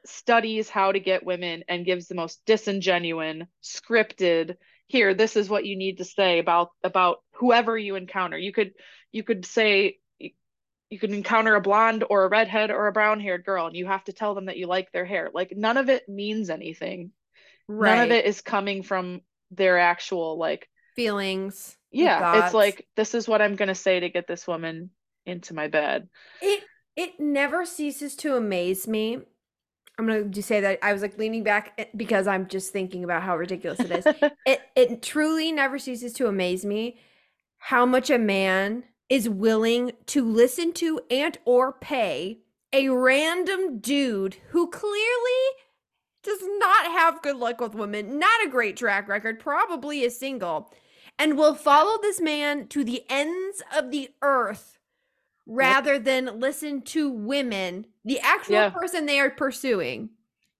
studies 0.04 0.68
how 0.68 0.92
to 0.92 1.00
get 1.00 1.24
women 1.24 1.64
and 1.68 1.86
gives 1.86 2.08
the 2.08 2.14
most 2.14 2.44
disingenuine 2.44 3.46
scripted 3.62 4.56
here 4.92 5.14
this 5.14 5.36
is 5.36 5.48
what 5.48 5.64
you 5.64 5.74
need 5.74 5.96
to 5.96 6.04
say 6.04 6.38
about 6.38 6.68
about 6.84 7.22
whoever 7.36 7.78
you 7.78 7.96
encounter 7.96 8.36
you 8.36 8.52
could 8.52 8.72
you 9.10 9.24
could 9.24 9.46
say 9.46 9.96
you 10.18 10.98
could 10.98 11.12
encounter 11.12 11.54
a 11.54 11.62
blonde 11.62 12.04
or 12.10 12.24
a 12.24 12.28
redhead 12.28 12.70
or 12.70 12.86
a 12.86 12.92
brown 12.92 13.18
haired 13.18 13.42
girl 13.42 13.66
and 13.66 13.74
you 13.74 13.86
have 13.86 14.04
to 14.04 14.12
tell 14.12 14.34
them 14.34 14.44
that 14.46 14.58
you 14.58 14.66
like 14.66 14.92
their 14.92 15.06
hair 15.06 15.30
like 15.32 15.54
none 15.56 15.78
of 15.78 15.88
it 15.88 16.06
means 16.10 16.50
anything 16.50 17.10
right. 17.68 17.96
none 17.96 18.04
of 18.04 18.10
it 18.10 18.26
is 18.26 18.42
coming 18.42 18.82
from 18.82 19.22
their 19.50 19.78
actual 19.78 20.38
like 20.38 20.68
feelings. 20.94 21.74
yeah 21.90 22.44
it's 22.44 22.54
like 22.54 22.86
this 22.94 23.14
is 23.14 23.26
what 23.26 23.40
i'm 23.40 23.56
going 23.56 23.68
to 23.68 23.74
say 23.74 23.98
to 23.98 24.10
get 24.10 24.26
this 24.28 24.46
woman 24.46 24.90
into 25.24 25.54
my 25.54 25.68
bed 25.68 26.06
It 26.42 26.62
it 26.94 27.18
never 27.18 27.64
ceases 27.64 28.14
to 28.16 28.36
amaze 28.36 28.86
me. 28.86 29.20
I'm 29.98 30.06
gonna 30.06 30.24
just 30.24 30.48
say 30.48 30.60
that 30.60 30.78
I 30.82 30.92
was 30.92 31.02
like 31.02 31.18
leaning 31.18 31.44
back 31.44 31.74
eh, 31.78 31.84
because 31.96 32.26
I'm 32.26 32.48
just 32.48 32.72
thinking 32.72 33.04
about 33.04 33.22
how 33.22 33.36
ridiculous 33.36 33.80
it 33.80 33.90
is. 33.90 34.06
it 34.46 34.60
it 34.74 35.02
truly 35.02 35.52
never 35.52 35.78
ceases 35.78 36.12
to 36.14 36.26
amaze 36.26 36.64
me 36.64 36.98
how 37.58 37.86
much 37.86 38.10
a 38.10 38.18
man 38.18 38.84
is 39.08 39.28
willing 39.28 39.92
to 40.06 40.24
listen 40.24 40.72
to 40.72 41.00
and 41.10 41.38
or 41.44 41.72
pay 41.72 42.38
a 42.72 42.88
random 42.88 43.78
dude 43.78 44.36
who 44.48 44.68
clearly 44.70 45.52
does 46.22 46.40
not 46.58 46.86
have 46.86 47.22
good 47.22 47.36
luck 47.36 47.60
with 47.60 47.74
women, 47.74 48.18
not 48.18 48.44
a 48.46 48.50
great 48.50 48.76
track 48.76 49.08
record, 49.08 49.38
probably 49.38 50.00
is 50.02 50.18
single, 50.18 50.72
and 51.18 51.36
will 51.36 51.54
follow 51.54 52.00
this 52.00 52.20
man 52.20 52.66
to 52.68 52.84
the 52.84 53.02
ends 53.10 53.62
of 53.76 53.90
the 53.90 54.08
earth 54.22 54.71
rather 55.54 55.98
than 55.98 56.40
listen 56.40 56.82
to 56.82 57.10
women, 57.10 57.86
the 58.04 58.20
actual 58.20 58.54
Yeah. 58.54 58.70
person 58.70 59.06
they 59.06 59.20
are 59.20 59.30
pursuing. 59.30 60.10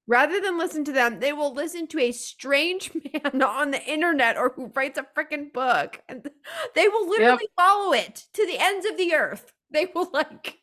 Rather 0.08 0.40
than 0.40 0.58
listen 0.58 0.84
to 0.84 0.92
them, 0.92 1.20
they 1.20 1.32
will 1.32 1.54
listen 1.54 1.87
to 1.88 1.99
a 2.00 2.12
strange 2.12 2.90
man 3.25 3.42
on 3.42 3.70
the 3.70 3.82
internet 3.84 4.37
or 4.37 4.52
who 4.54 4.66
writes 4.75 4.99
a 4.99 5.06
freaking 5.16 5.52
book. 5.52 6.00
And 6.08 6.28
they 6.75 6.88
will 6.88 7.08
literally 7.08 7.49
follow 7.56 7.92
it 7.92 8.25
to 8.34 8.46
the 8.46 8.58
ends 8.58 8.87
of 8.87 8.96
the 8.96 9.14
earth. 9.14 9.52
They 9.72 9.87
will 9.94 10.11
like, 10.12 10.58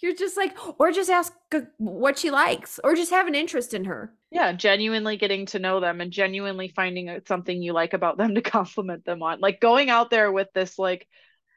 you're 0.00 0.14
just 0.14 0.36
like, 0.36 0.56
or 0.78 0.92
just 0.92 1.10
ask 1.10 1.32
what 1.78 2.16
she 2.16 2.30
likes, 2.30 2.78
or 2.84 2.94
just 2.94 3.10
have 3.10 3.26
an 3.26 3.34
interest 3.34 3.74
in 3.74 3.86
her. 3.86 4.14
yeah 4.30 4.52
genuinely 4.52 5.16
getting 5.16 5.46
to 5.46 5.58
know 5.58 5.80
them 5.80 6.00
and 6.00 6.12
genuinely 6.12 6.68
finding 6.68 7.08
out 7.08 7.26
something 7.26 7.60
you 7.60 7.72
like 7.72 7.92
about 7.92 8.18
them 8.18 8.36
to 8.36 8.40
compliment 8.42 9.04
them 9.04 9.20
on 9.22 9.40
like 9.40 9.58
going 9.60 9.90
out 9.90 10.10
there 10.10 10.30
with 10.30 10.46
this 10.54 10.78
like 10.78 11.08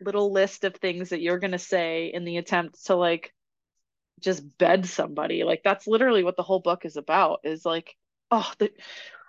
little 0.01 0.31
list 0.31 0.63
of 0.63 0.75
things 0.75 1.09
that 1.09 1.21
you're 1.21 1.39
going 1.39 1.51
to 1.51 1.59
say 1.59 2.11
in 2.13 2.25
the 2.25 2.37
attempt 2.37 2.85
to 2.85 2.95
like 2.95 3.33
just 4.19 4.57
bed 4.57 4.85
somebody. 4.85 5.43
Like 5.43 5.61
that's 5.63 5.87
literally 5.87 6.23
what 6.23 6.37
the 6.37 6.43
whole 6.43 6.59
book 6.59 6.85
is 6.85 6.97
about 6.97 7.41
is 7.43 7.65
like 7.65 7.95
oh 8.31 8.51
the, 8.57 8.71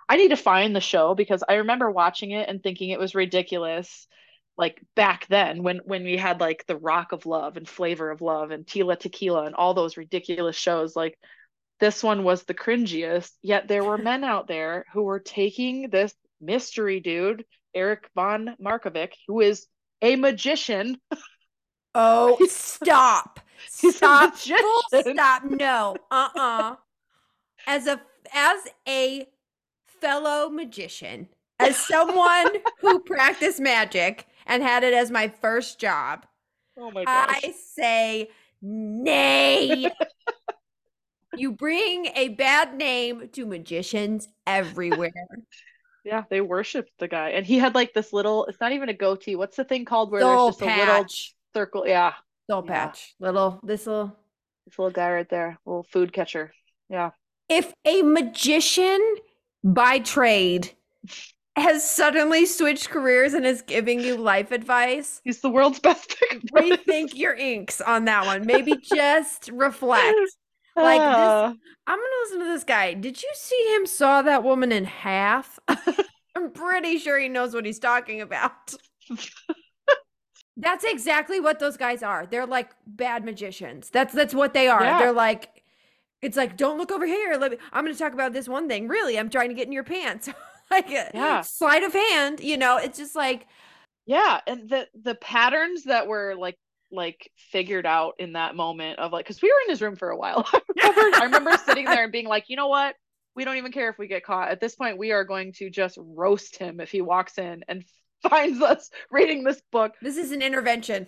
i 0.09 0.17
need 0.17 0.29
to 0.29 0.35
find 0.35 0.75
the 0.75 0.81
show 0.81 1.13
because 1.13 1.43
i 1.47 1.55
remember 1.55 1.91
watching 1.91 2.31
it 2.31 2.49
and 2.49 2.63
thinking 2.63 2.89
it 2.89 2.99
was 2.99 3.13
ridiculous 3.13 4.07
like 4.57 4.81
back 4.95 5.27
then 5.27 5.61
when 5.63 5.81
when 5.85 6.03
we 6.03 6.17
had 6.17 6.39
like 6.39 6.65
the 6.67 6.77
rock 6.77 7.11
of 7.11 7.25
love 7.25 7.57
and 7.57 7.69
flavor 7.69 8.09
of 8.09 8.21
love 8.21 8.51
and 8.51 8.65
tila 8.65 8.97
tequila 8.97 9.45
and 9.45 9.55
all 9.55 9.73
those 9.73 9.97
ridiculous 9.97 10.55
shows. 10.55 10.95
Like 10.95 11.17
this 11.79 12.03
one 12.03 12.23
was 12.23 12.43
the 12.43 12.55
cringiest 12.55 13.31
yet 13.43 13.67
there 13.67 13.83
were 13.83 13.97
men 13.97 14.23
out 14.23 14.47
there 14.47 14.85
who 14.93 15.03
were 15.03 15.19
taking 15.19 15.89
this 15.89 16.13
mystery 16.41 16.99
dude 16.99 17.45
erik 17.75 18.09
von 18.15 18.55
markovik 18.59 19.11
who 19.27 19.41
is 19.41 19.67
a 20.01 20.15
magician 20.15 20.99
Oh, 21.99 22.37
stop. 22.47 23.39
Stop. 23.69 24.35
Full 24.35 25.01
stop. 25.01 25.43
No. 25.45 25.95
Uh-uh. 26.11 26.75
As 27.65 27.87
a 27.87 27.99
as 28.31 28.67
a 28.87 29.27
fellow 29.85 30.47
magician, 30.49 31.27
as 31.59 31.75
someone 31.75 32.47
who 32.81 32.99
practiced 32.99 33.59
magic 33.59 34.27
and 34.45 34.61
had 34.61 34.83
it 34.83 34.93
as 34.93 35.09
my 35.09 35.27
first 35.27 35.79
job, 35.79 36.27
oh 36.77 36.91
my 36.91 37.03
gosh 37.03 37.39
I 37.43 37.53
say 37.73 38.29
nay. 38.61 39.91
you 41.35 41.51
bring 41.51 42.07
a 42.15 42.29
bad 42.29 42.77
name 42.77 43.29
to 43.33 43.45
magicians 43.47 44.27
everywhere. 44.45 45.11
Yeah 46.07 46.23
they 46.29 46.41
worshipped 46.41 46.91
the 46.99 47.07
guy. 47.07 47.29
And 47.31 47.45
he 47.45 47.57
had 47.59 47.75
like 47.75 47.93
this 47.93 48.13
little 48.13 48.45
it's 48.45 48.59
not 48.59 48.71
even 48.71 48.89
a 48.89 48.93
goatee. 48.93 49.35
What's 49.35 49.57
the 49.57 49.63
thing 49.65 49.85
called 49.85 50.11
where 50.11 50.21
Soul 50.21 50.51
there's 50.51 50.57
just 50.57 50.61
a 50.61 50.91
little 50.91 51.05
circle? 51.53 51.87
Yeah. 51.87 52.13
Soul 52.49 52.63
Yeah. 52.65 52.87
patch. 52.87 53.15
Little 53.19 53.59
this 53.63 53.85
little. 53.85 54.15
This 54.65 54.77
little 54.79 54.91
guy 54.91 55.11
right 55.11 55.29
there 55.29 55.57
little 55.65 55.83
food 55.83 56.11
catcher. 56.11 56.53
Yeah. 56.89 57.11
If 57.49 57.73
a 57.85 58.01
magician 58.01 58.99
by 59.63 59.99
trade 59.99 60.71
has 61.55 61.89
suddenly 61.89 62.45
switched 62.45 62.89
careers 62.89 63.33
and 63.33 63.45
is 63.45 63.61
giving 63.61 63.99
you 63.99 64.15
life 64.17 64.51
advice, 64.51 65.21
he's 65.23 65.41
the 65.41 65.49
world's 65.49 65.79
best 65.87 66.15
rethink 66.53 67.15
your 67.15 67.33
inks 67.33 67.81
on 67.81 68.05
that 68.05 68.25
one. 68.25 68.45
Maybe 68.45 68.75
just 68.77 69.49
reflect. 69.53 70.17
Like 70.77 70.99
this- 70.99 71.07
Ah. 71.09 71.53
I'm 71.87 71.97
gonna 71.99 72.09
listen 72.23 72.39
to 72.39 72.45
this 72.45 72.63
guy. 72.63 72.93
Did 72.93 73.21
you 73.21 73.29
see 73.35 73.75
him 73.75 73.85
saw 73.85 74.21
that 74.21 74.43
woman 74.43 74.71
in 74.71 74.85
half? 74.85 75.57
I'm 76.35 76.51
pretty 76.51 76.97
sure 76.99 77.17
he 77.17 77.29
knows 77.29 77.53
what 77.53 77.65
he's 77.65 77.79
talking 77.79 78.21
about. 78.21 78.73
That's 80.59 80.83
exactly 80.83 81.39
what 81.39 81.59
those 81.59 81.77
guys 81.77 82.01
are. 82.01 82.25
They're 82.25 82.47
like 82.47 82.71
bad 82.87 83.23
magicians. 83.23 83.89
That's 83.91 84.13
that's 84.13 84.33
what 84.33 84.53
they 84.53 84.67
are. 84.67 84.83
Yeah. 84.83 84.99
They're 84.99 85.11
like 85.13 85.63
it's 86.21 86.35
like 86.35 86.57
don't 86.57 86.79
look 86.79 86.91
over 86.91 87.05
here. 87.05 87.35
Let 87.39 87.51
me 87.51 87.57
I'm 87.71 87.85
to 87.85 87.93
talk 87.95 88.13
about 88.13 88.33
this 88.33 88.49
one 88.49 88.67
thing. 88.67 88.87
Really, 88.87 89.19
I'm 89.19 89.29
trying 89.29 89.49
to 89.49 89.55
get 89.55 89.67
in 89.67 89.71
your 89.71 89.83
pants. 89.83 90.29
like 90.71 90.89
a 90.89 91.11
Yeah. 91.13 91.41
sleight 91.41 91.83
of 91.83 91.93
hand, 91.93 92.39
you 92.39 92.57
know. 92.57 92.77
It's 92.77 92.97
just 92.97 93.15
like 93.15 93.45
Yeah, 94.07 94.41
and 94.47 94.67
the 94.67 94.87
the 94.99 95.13
patterns 95.15 95.83
that 95.83 96.07
were 96.07 96.33
like 96.35 96.57
like 96.91 97.31
figured 97.51 97.85
out 97.85 98.13
in 98.19 98.33
that 98.33 98.55
moment 98.55 98.99
of 98.99 99.11
like 99.11 99.25
because 99.25 99.41
we 99.41 99.49
were 99.49 99.61
in 99.65 99.69
his 99.69 99.81
room 99.81 99.95
for 99.95 100.09
a 100.09 100.17
while. 100.17 100.47
I 100.53 100.61
remember, 100.89 101.17
I 101.17 101.23
remember 101.23 101.57
sitting 101.65 101.85
there 101.85 102.03
and 102.03 102.11
being 102.11 102.27
like, 102.27 102.45
you 102.47 102.55
know 102.55 102.67
what? 102.67 102.95
We 103.35 103.45
don't 103.45 103.57
even 103.57 103.71
care 103.71 103.89
if 103.89 103.97
we 103.97 104.07
get 104.07 104.25
caught. 104.25 104.49
At 104.49 104.59
this 104.59 104.75
point, 104.75 104.97
we 104.97 105.11
are 105.11 105.23
going 105.23 105.53
to 105.57 105.69
just 105.69 105.97
roast 105.99 106.57
him 106.57 106.79
if 106.79 106.89
he 106.89 107.01
walks 107.01 107.37
in 107.37 107.63
and 107.67 107.83
finds 108.27 108.61
us 108.61 108.89
reading 109.11 109.43
this 109.43 109.61
book. 109.71 109.93
this 110.01 110.17
is 110.17 110.31
an 110.31 110.41
intervention. 110.41 111.05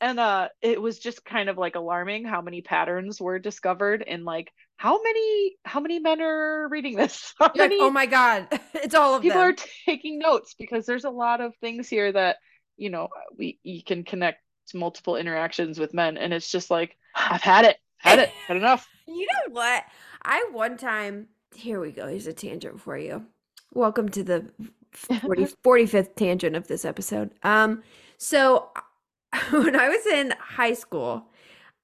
And 0.00 0.20
uh 0.20 0.48
it 0.62 0.80
was 0.80 0.98
just 0.98 1.24
kind 1.24 1.48
of 1.48 1.58
like 1.58 1.74
alarming 1.74 2.24
how 2.24 2.40
many 2.40 2.60
patterns 2.60 3.20
were 3.20 3.38
discovered 3.38 4.04
in 4.06 4.24
like 4.24 4.52
how 4.76 5.02
many 5.02 5.56
how 5.64 5.80
many 5.80 5.98
men 5.98 6.20
are 6.20 6.68
reading 6.68 6.94
this? 6.96 7.34
Like, 7.40 7.72
oh 7.80 7.90
my 7.90 8.06
god, 8.06 8.46
it's 8.74 8.94
all 8.94 9.14
of 9.14 9.22
people 9.22 9.40
them. 9.40 9.50
are 9.50 9.56
taking 9.86 10.18
notes 10.18 10.54
because 10.56 10.86
there's 10.86 11.04
a 11.04 11.10
lot 11.10 11.40
of 11.40 11.52
things 11.60 11.88
here 11.88 12.12
that 12.12 12.36
you 12.76 12.90
know 12.90 13.08
we 13.36 13.58
you 13.62 13.82
can 13.82 14.04
connect 14.04 14.38
to 14.66 14.76
multiple 14.76 15.16
interactions 15.16 15.78
with 15.78 15.94
men 15.94 16.16
and 16.16 16.32
it's 16.32 16.50
just 16.50 16.70
like 16.70 16.96
I've 17.14 17.42
had 17.42 17.64
it, 17.64 17.78
had 17.98 18.18
it, 18.18 18.30
had 18.46 18.56
enough. 18.56 18.88
You 19.08 19.24
know 19.24 19.52
what? 19.52 19.84
I 20.24 20.48
one 20.50 20.76
time, 20.76 21.28
here 21.54 21.78
we 21.78 21.92
go. 21.92 22.08
Here's 22.08 22.26
a 22.26 22.32
tangent 22.32 22.80
for 22.80 22.98
you. 22.98 23.24
Welcome 23.72 24.08
to 24.08 24.24
the 24.24 24.50
40, 24.90 25.44
45th 25.64 26.16
tangent 26.16 26.56
of 26.56 26.66
this 26.66 26.84
episode. 26.84 27.30
Um, 27.44 27.84
so 28.18 28.70
when 29.50 29.76
I 29.76 29.88
was 29.88 30.04
in 30.06 30.34
high 30.40 30.72
school, 30.72 31.28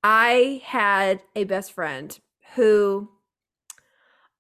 I 0.03 0.63
had 0.65 1.23
a 1.37 1.45
best 1.45 1.73
friend 1.73 2.19
who, 2.57 3.09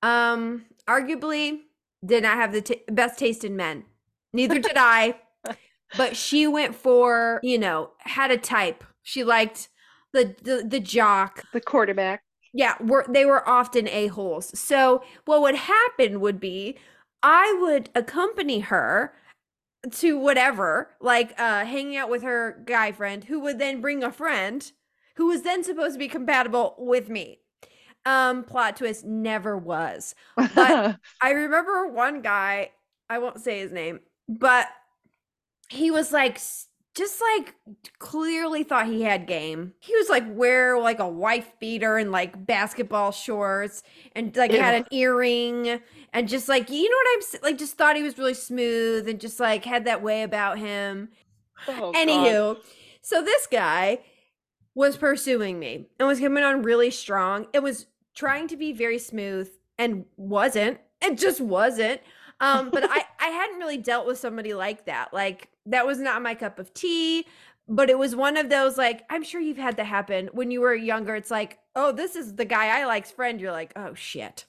um, 0.03 0.65
arguably 0.89 1.61
did 2.05 2.25
not 2.25 2.37
have 2.37 2.53
the 2.53 2.63
t- 2.63 2.83
best 2.89 3.17
taste 3.17 3.45
in 3.45 3.55
men. 3.55 3.85
Neither 4.33 4.59
did 4.59 4.77
I. 4.77 5.21
But 5.97 6.17
she 6.17 6.47
went 6.47 6.75
for, 6.75 7.41
you 7.43 7.59
know, 7.59 7.91
had 7.99 8.31
a 8.31 8.39
type. 8.39 8.85
She 9.03 9.25
liked 9.25 9.69
the 10.13 10.35
the, 10.43 10.65
the 10.67 10.81
jock, 10.81 11.43
The 11.53 11.61
quarterback. 11.61 12.23
yeah, 12.53 12.75
were 12.81 13.05
they 13.09 13.25
were 13.25 13.47
often 13.49 13.89
a-holes. 13.89 14.59
So 14.59 15.03
what 15.25 15.43
would 15.43 15.55
happen 15.57 16.21
would 16.21 16.41
be 16.41 16.77
I 17.23 17.57
would 17.61 17.91
accompany 17.95 18.61
her 18.61 19.15
to 19.91 20.19
whatever, 20.19 20.91
like 21.01 21.39
uh 21.41 21.65
hanging 21.65 21.97
out 21.97 22.11
with 22.11 22.23
her 22.23 22.63
guy 22.67 22.93
friend 22.93 23.25
who 23.25 23.41
would 23.41 23.59
then 23.59 23.81
bring 23.81 24.03
a 24.05 24.13
friend 24.13 24.71
who 25.17 25.27
was 25.27 25.43
then 25.43 25.63
supposed 25.65 25.95
to 25.95 25.99
be 25.99 26.09
compatible 26.09 26.75
with 26.79 27.09
me. 27.09 27.41
Um 28.07 28.45
plot 28.45 28.77
twist 28.77 29.05
never 29.05 29.57
was. 29.57 30.15
But- 30.37 30.97
I 31.23 31.31
remember 31.33 31.89
one 31.89 32.23
guy, 32.23 32.71
I 33.11 33.19
won't 33.19 33.41
say 33.41 33.59
his 33.61 33.73
name, 33.73 34.01
but 34.29 34.69
he 35.73 35.91
was 35.91 36.13
like 36.13 36.37
s- 36.37 36.69
just 36.95 37.21
like 37.35 37.55
clearly 37.99 38.63
thought 38.65 38.87
he 38.87 39.03
had 39.03 39.27
game. 39.27 39.73
He 39.81 39.95
was 39.97 40.09
like 40.11 40.25
wear 40.29 40.79
like 40.79 40.99
a 41.01 41.09
wife 41.09 41.51
beater 41.59 41.97
and 41.97 42.13
like 42.13 42.47
basketball 42.47 43.13
shorts 43.13 43.83
and 44.15 44.37
like 44.37 44.53
had 44.53 44.75
an 44.75 44.87
earring 44.91 45.81
and 46.13 46.29
just 46.29 46.49
like 46.49 46.69
you 46.71 46.83
know 46.91 46.97
what 46.97 47.07
I'm 47.15 47.19
s- 47.21 47.43
like 47.43 47.59
just 47.59 47.77
thought 47.79 47.97
he 47.97 48.03
was 48.03 48.19
really 48.19 48.35
smooth 48.35 49.09
and 49.09 49.19
just 49.21 49.41
like 49.41 49.65
had 49.65 49.87
that 49.87 50.03
way 50.03 50.23
about 50.23 50.59
him. 50.59 51.09
Oh, 51.69 51.93
God. 51.93 51.95
Anywho, 51.95 52.57
so 53.01 53.23
this 53.23 53.47
guy 53.47 54.01
was 54.75 54.97
pursuing 54.97 55.59
me 55.59 55.87
and 55.99 56.09
was 56.09 56.21
coming 56.21 56.45
on 56.45 56.63
really 56.63 56.91
strong. 56.91 57.47
It 57.53 57.63
was 57.63 57.87
trying 58.15 58.49
to 58.49 58.57
be 58.57 58.73
very 58.73 58.99
smooth 58.99 59.51
and 59.79 60.05
wasn't. 60.17 60.79
It 61.01 61.19
just 61.19 61.41
wasn't. 61.41 62.01
Um, 62.41 62.71
but 62.71 62.85
I 62.85 63.05
I 63.21 63.29
hadn't 63.29 63.59
really 63.59 63.79
dealt 63.79 64.07
with 64.07 64.19
somebody 64.19 64.53
like 64.55 64.87
that. 64.87 65.15
Like 65.15 65.49
that 65.67 65.87
was 65.87 65.99
not 65.99 66.23
my 66.23 66.35
cup 66.35 66.59
of 66.59 66.73
tea. 66.75 67.27
But 67.69 67.89
it 67.89 67.97
was 67.97 68.17
one 68.17 68.37
of 68.37 68.51
those 68.51 68.77
like 68.77 69.05
I'm 69.09 69.23
sure 69.23 69.41
you've 69.41 69.57
had 69.57 69.77
that 69.77 69.85
happen 69.85 70.29
when 70.33 70.51
you 70.51 70.61
were 70.61 70.75
younger. 70.75 71.15
It's 71.15 71.31
like, 71.31 71.59
oh, 71.77 71.93
this 71.93 72.17
is 72.17 72.35
the 72.35 72.45
guy 72.45 72.81
I 72.81 72.85
like's 72.87 73.13
friend. 73.13 73.41
You're 73.41 73.53
like, 73.53 73.73
oh 73.77 73.95
shit. 73.95 74.47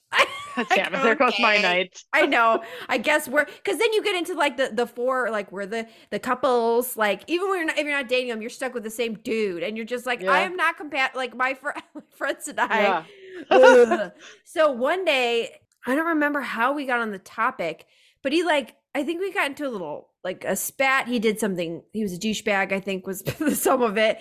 God 0.55 0.67
damn 0.70 0.93
it, 0.93 1.03
there 1.03 1.15
goes 1.15 1.39
my 1.39 1.58
night. 1.58 2.03
I 2.12 2.25
know. 2.25 2.63
I 2.89 2.98
guess 2.98 3.27
we're 3.27 3.46
because 3.46 3.77
then 3.79 3.91
you 3.93 4.03
get 4.03 4.15
into 4.15 4.34
like 4.34 4.58
the 4.58 4.72
the 4.74 4.88
four 4.88 5.29
like 5.32 5.51
we're 5.51 5.65
the 5.65 5.88
the 6.10 6.20
couples 6.20 6.98
like 6.98 7.24
even 7.27 7.50
when 7.50 7.60
you're 7.60 7.67
not 7.67 7.77
if 7.77 7.86
you're 7.86 7.96
not 7.96 8.08
dating 8.08 8.29
them 8.29 8.41
you're 8.41 8.50
stuck 8.50 8.74
with 8.74 8.84
the 8.84 8.89
same 8.89 9.15
dude 9.15 9.63
and 9.63 9.77
you're 9.77 9.86
just 9.86 10.05
like 10.05 10.24
I 10.24 10.41
am 10.41 10.55
not 10.55 10.77
compat 10.77 11.15
like 11.15 11.36
my, 11.36 11.53
fr- 11.53 11.70
my 11.96 12.01
friends 12.15 12.48
and 12.48 12.60
I. 12.60 13.05
Yeah. 13.50 14.10
So 14.46 14.72
one 14.72 15.05
day 15.05 15.60
I 15.86 15.96
don't 15.96 16.08
remember 16.08 16.41
how 16.41 16.74
we 16.74 16.86
got 16.86 17.00
on 17.00 17.12
the 17.12 17.20
topic, 17.20 17.86
but 18.22 18.32
he 18.32 18.43
like 18.43 18.75
I 18.96 19.03
think 19.03 19.22
we 19.22 19.32
got 19.32 19.48
into 19.48 19.67
a 19.67 19.70
little 19.70 20.10
like 20.24 20.46
a 20.46 20.56
spat. 20.56 21.08
He 21.08 21.20
did 21.20 21.39
something. 21.39 21.84
He 21.92 22.01
was 22.01 22.13
a 22.13 22.20
douchebag. 22.20 22.72
I 22.72 22.80
think 22.80 23.06
was 23.06 23.24
some 23.60 23.82
of 23.82 23.98
it, 23.98 24.20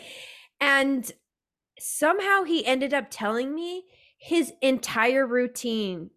and 0.60 1.10
somehow 1.78 2.44
he 2.44 2.64
ended 2.64 2.94
up 2.94 3.06
telling 3.10 3.54
me 3.54 3.84
his 4.18 4.52
entire 4.60 5.26
routine 5.26 6.10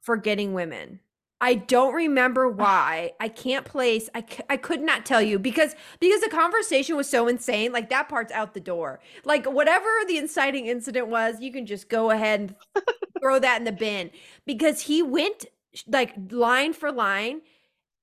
for 0.00 0.16
getting 0.16 0.52
women. 0.52 1.00
I 1.40 1.56
don't 1.56 1.94
remember 1.94 2.46
ah. 2.46 2.50
why. 2.50 3.12
I 3.20 3.28
can't 3.28 3.66
place. 3.66 4.08
I, 4.14 4.24
c- 4.28 4.44
I 4.48 4.56
could 4.56 4.80
not 4.80 5.04
tell 5.04 5.20
you 5.20 5.38
because 5.38 5.74
because 6.00 6.20
the 6.20 6.30
conversation 6.30 6.96
was 6.96 7.08
so 7.08 7.28
insane. 7.28 7.70
Like 7.70 7.90
that 7.90 8.08
part's 8.08 8.32
out 8.32 8.54
the 8.54 8.60
door. 8.60 9.00
Like 9.24 9.46
whatever 9.46 9.88
the 10.08 10.16
inciting 10.16 10.66
incident 10.66 11.08
was, 11.08 11.40
you 11.40 11.52
can 11.52 11.66
just 11.66 11.88
go 11.88 12.10
ahead 12.10 12.40
and 12.40 12.84
throw 13.20 13.38
that 13.38 13.58
in 13.58 13.64
the 13.64 13.72
bin 13.72 14.10
because 14.46 14.80
he 14.80 15.02
went 15.02 15.44
like 15.86 16.14
line 16.30 16.72
for 16.72 16.90
line 16.90 17.42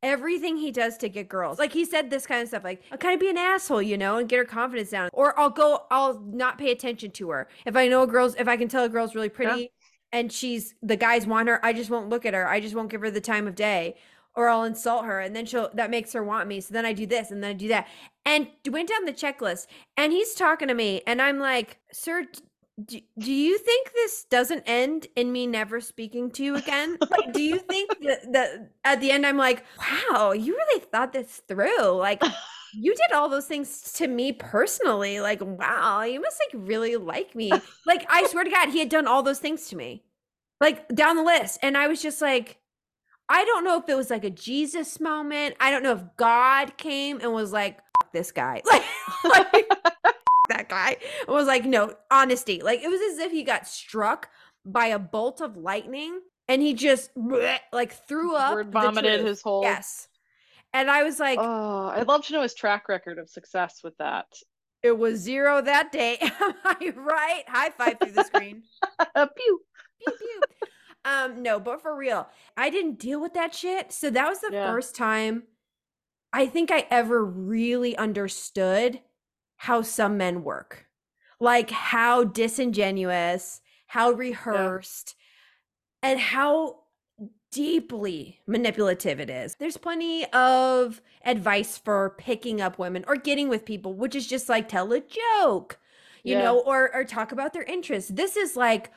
everything 0.03 0.57
he 0.57 0.71
does 0.71 0.97
to 0.97 1.09
get 1.09 1.29
girls. 1.29 1.59
Like 1.59 1.73
he 1.73 1.85
said 1.85 2.09
this 2.09 2.25
kind 2.25 2.41
of 2.41 2.47
stuff 2.47 2.63
like 2.63 2.83
I'll 2.91 2.97
kind 2.97 3.13
of 3.13 3.19
be 3.19 3.29
an 3.29 3.37
asshole, 3.37 3.81
you 3.81 3.97
know, 3.97 4.17
and 4.17 4.27
get 4.27 4.37
her 4.37 4.45
confidence 4.45 4.89
down. 4.89 5.09
Or 5.13 5.37
I'll 5.39 5.49
go 5.49 5.85
I'll 5.91 6.19
not 6.19 6.57
pay 6.57 6.71
attention 6.71 7.11
to 7.11 7.29
her. 7.29 7.47
If 7.65 7.75
I 7.75 7.87
know 7.87 8.03
a 8.03 8.07
girl's 8.07 8.35
if 8.35 8.47
I 8.47 8.57
can 8.57 8.67
tell 8.67 8.83
a 8.83 8.89
girl's 8.89 9.15
really 9.15 9.29
pretty 9.29 9.71
and 10.11 10.31
she's 10.31 10.75
the 10.81 10.95
guys 10.95 11.25
want 11.27 11.49
her, 11.49 11.63
I 11.63 11.73
just 11.73 11.89
won't 11.89 12.09
look 12.09 12.25
at 12.25 12.33
her. 12.33 12.47
I 12.47 12.59
just 12.59 12.75
won't 12.75 12.89
give 12.89 13.01
her 13.01 13.11
the 13.11 13.21
time 13.21 13.47
of 13.47 13.55
day. 13.55 13.95
Or 14.33 14.47
I'll 14.47 14.63
insult 14.63 15.05
her 15.05 15.19
and 15.19 15.35
then 15.35 15.45
she'll 15.45 15.69
that 15.73 15.89
makes 15.89 16.13
her 16.13 16.23
want 16.23 16.47
me. 16.47 16.61
So 16.61 16.73
then 16.73 16.85
I 16.85 16.93
do 16.93 17.05
this 17.05 17.31
and 17.31 17.43
then 17.43 17.51
I 17.51 17.53
do 17.53 17.67
that. 17.67 17.87
And 18.25 18.47
went 18.69 18.89
down 18.89 19.05
the 19.05 19.11
checklist 19.11 19.67
and 19.97 20.13
he's 20.13 20.33
talking 20.35 20.69
to 20.69 20.73
me 20.73 21.01
and 21.05 21.21
I'm 21.21 21.37
like, 21.37 21.79
sir, 21.91 22.25
do, 22.85 22.99
do 23.17 23.31
you 23.31 23.57
think 23.57 23.91
this 23.93 24.25
doesn't 24.25 24.63
end 24.65 25.07
in 25.15 25.31
me 25.31 25.47
never 25.47 25.81
speaking 25.81 26.31
to 26.31 26.43
you 26.43 26.55
again? 26.55 26.97
Like, 27.09 27.33
do 27.33 27.41
you 27.41 27.59
think 27.59 27.89
that, 28.01 28.31
that 28.33 28.71
at 28.83 29.01
the 29.01 29.11
end 29.11 29.25
I'm 29.25 29.37
like, 29.37 29.65
wow, 29.79 30.31
you 30.31 30.55
really 30.55 30.81
thought 30.91 31.13
this 31.13 31.41
through? 31.47 31.91
Like, 31.91 32.23
you 32.73 32.93
did 32.93 33.11
all 33.13 33.29
those 33.29 33.45
things 33.45 33.91
to 33.93 34.07
me 34.07 34.31
personally. 34.31 35.19
Like, 35.19 35.41
wow, 35.41 36.03
you 36.03 36.21
must 36.21 36.41
like 36.49 36.67
really 36.67 36.95
like 36.95 37.35
me. 37.35 37.51
Like, 37.85 38.05
I 38.09 38.27
swear 38.27 38.43
to 38.43 38.49
God, 38.49 38.69
he 38.69 38.79
had 38.79 38.89
done 38.89 39.07
all 39.07 39.23
those 39.23 39.39
things 39.39 39.67
to 39.69 39.75
me, 39.75 40.03
like 40.59 40.87
down 40.89 41.15
the 41.15 41.23
list. 41.23 41.59
And 41.61 41.77
I 41.77 41.87
was 41.87 42.01
just 42.01 42.21
like, 42.21 42.59
I 43.27 43.45
don't 43.45 43.63
know 43.63 43.77
if 43.77 43.87
it 43.87 43.95
was 43.95 44.09
like 44.09 44.23
a 44.23 44.29
Jesus 44.29 44.99
moment. 44.99 45.55
I 45.59 45.71
don't 45.71 45.83
know 45.83 45.93
if 45.93 46.03
God 46.17 46.77
came 46.77 47.19
and 47.21 47.33
was 47.33 47.51
like, 47.51 47.79
this 48.13 48.31
guy. 48.31 48.61
Like, 49.23 49.53
like 49.53 49.90
that 50.51 50.69
guy. 50.69 50.97
Was 51.27 51.47
like, 51.47 51.65
no, 51.65 51.95
honesty. 52.09 52.61
Like, 52.61 52.81
it 52.81 52.89
was 52.89 53.01
as 53.13 53.19
if 53.19 53.31
he 53.31 53.43
got 53.43 53.67
struck 53.67 54.29
by 54.65 54.87
a 54.87 54.99
bolt 54.99 55.41
of 55.41 55.57
lightning 55.57 56.19
and 56.47 56.61
he 56.61 56.73
just 56.73 57.13
bleh, 57.15 57.57
like 57.73 57.93
threw 58.07 58.35
up. 58.35 58.53
Word 58.53 58.71
vomited 58.71 59.25
his 59.25 59.41
whole. 59.41 59.63
Yes. 59.63 60.07
And 60.73 60.89
I 60.89 61.03
was 61.03 61.19
like, 61.19 61.39
Oh, 61.41 61.87
I'd 61.89 62.07
love 62.07 62.25
to 62.27 62.33
know 62.33 62.41
his 62.43 62.53
track 62.53 62.87
record 62.89 63.17
of 63.19 63.29
success 63.29 63.81
with 63.83 63.97
that. 63.97 64.27
it 64.83 64.97
was 64.97 65.19
zero 65.19 65.61
that 65.61 65.91
day. 65.91 66.17
Am 66.21 66.53
I 66.63 66.93
right? 66.95 67.43
High 67.47 67.69
five 67.71 67.97
through 67.99 68.13
the 68.13 68.23
screen. 68.23 68.63
Pew. 69.15 69.59
pew 69.99 70.13
pew. 70.17 70.41
Um, 71.03 71.41
no, 71.41 71.59
but 71.59 71.81
for 71.81 71.95
real, 71.95 72.27
I 72.55 72.69
didn't 72.69 72.99
deal 72.99 73.19
with 73.19 73.33
that 73.33 73.53
shit. 73.55 73.91
So 73.91 74.09
that 74.11 74.27
was 74.29 74.39
the 74.41 74.49
Yeah. 74.53 74.67
first 74.71 74.95
time 74.95 75.43
I 76.31 76.45
think 76.45 76.71
I 76.71 76.85
ever 76.89 77.23
really 77.25 77.97
understood 77.97 79.01
how 79.61 79.81
some 79.83 80.17
men 80.17 80.43
work. 80.43 80.87
Like 81.39 81.69
how 81.69 82.23
disingenuous, 82.23 83.61
how 83.87 84.11
rehearsed, 84.11 85.15
and 86.01 86.19
how 86.19 86.79
deeply 87.51 88.39
manipulative 88.47 89.19
it 89.19 89.29
is. 89.29 89.55
There's 89.55 89.77
plenty 89.77 90.25
of 90.33 91.01
advice 91.25 91.77
for 91.77 92.15
picking 92.17 92.61
up 92.61 92.79
women 92.79 93.03
or 93.07 93.15
getting 93.15 93.49
with 93.49 93.65
people, 93.65 93.93
which 93.93 94.15
is 94.15 94.27
just 94.27 94.49
like 94.49 94.69
tell 94.69 94.91
a 94.93 95.01
joke, 95.01 95.79
you 96.23 96.35
Yeah. 96.35 96.37
know, 96.37 96.59
or 96.59 96.93
or 96.95 97.03
talk 97.03 97.31
about 97.31 97.53
their 97.53 97.63
interests. 97.63 98.09
This 98.09 98.37
is 98.37 98.55
like 98.55 98.91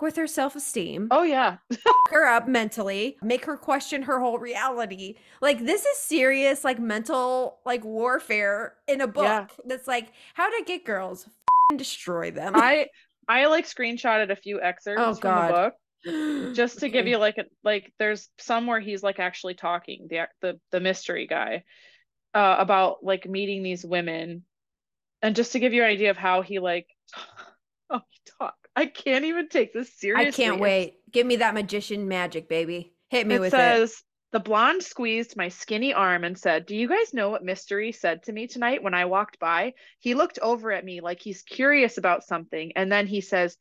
with 0.00 0.16
her 0.16 0.26
self-esteem, 0.26 1.08
Oh 1.10 1.22
yeah. 1.24 1.56
her 2.10 2.26
up 2.26 2.46
mentally, 2.48 3.18
make 3.22 3.44
her 3.46 3.56
question 3.56 4.02
her 4.02 4.20
whole 4.20 4.38
reality. 4.38 5.16
Like 5.40 5.64
this 5.64 5.84
is 5.84 5.98
serious 5.98 6.64
like 6.64 6.78
mental 6.78 7.58
like 7.66 7.84
warfare 7.84 8.74
in 8.86 9.00
a 9.00 9.06
book 9.06 9.24
Yeah. 9.24 9.46
that's 9.64 9.88
like 9.88 10.12
how 10.34 10.48
to 10.48 10.64
get 10.64 10.84
girls 10.84 11.28
destroy 11.76 12.30
them. 12.30 12.52
I 12.56 12.86
I 13.28 13.46
like 13.46 13.66
screenshotted 13.66 14.30
a 14.30 14.36
few 14.36 14.60
excerpts 14.60 15.02
Oh, 15.04 15.14
from 15.14 15.46
the 15.46 15.52
book 16.04 16.54
just 16.54 16.78
to 16.80 16.88
give 16.88 17.06
you 17.06 17.18
like 17.18 17.38
a 17.38 17.44
like 17.64 17.92
there's 17.98 18.28
some 18.38 18.66
where 18.66 18.80
he's 18.80 19.02
like 19.02 19.18
actually 19.18 19.54
talking 19.54 20.06
the 20.08 20.28
the 20.40 20.60
the 20.70 20.80
mystery 20.80 21.26
guy 21.26 21.64
uh 22.34 22.56
about 22.58 22.98
like 23.02 23.26
meeting 23.28 23.62
these 23.62 23.84
women 23.84 24.44
and 25.22 25.34
just 25.36 25.52
to 25.52 25.58
give 25.58 25.72
you 25.74 25.82
an 25.82 25.88
idea 25.90 26.10
of 26.10 26.16
how 26.16 26.40
he 26.42 26.58
like 26.60 26.86
oh 27.90 28.00
I 28.78 28.86
can't 28.86 29.24
even 29.24 29.48
take 29.48 29.72
this 29.72 29.92
seriously. 29.98 30.28
I 30.28 30.30
can't 30.30 30.60
wait. 30.60 30.98
Give 31.10 31.26
me 31.26 31.34
that 31.36 31.52
magician 31.52 32.06
magic, 32.06 32.48
baby. 32.48 32.94
Hit 33.08 33.26
me 33.26 33.34
It 33.34 33.40
with 33.40 33.52
it. 33.52 33.56
It 33.56 33.58
says 33.58 34.04
the 34.30 34.38
blonde 34.38 34.84
squeezed 34.84 35.36
my 35.36 35.48
skinny 35.48 35.92
arm 35.92 36.22
and 36.22 36.38
said, 36.38 36.64
Do 36.64 36.76
you 36.76 36.86
guys 36.86 37.12
know 37.12 37.28
what 37.30 37.42
Mystery 37.42 37.90
said 37.90 38.22
to 38.24 38.32
me 38.32 38.46
tonight 38.46 38.80
when 38.84 38.94
I 38.94 39.06
walked 39.06 39.40
by? 39.40 39.74
He 39.98 40.14
looked 40.14 40.38
over 40.40 40.70
at 40.70 40.84
me 40.84 41.00
like 41.00 41.20
he's 41.20 41.42
curious 41.42 41.98
about 41.98 42.22
something, 42.22 42.70
and 42.76 42.92
then 42.92 43.08
he 43.08 43.20
says, 43.20 43.56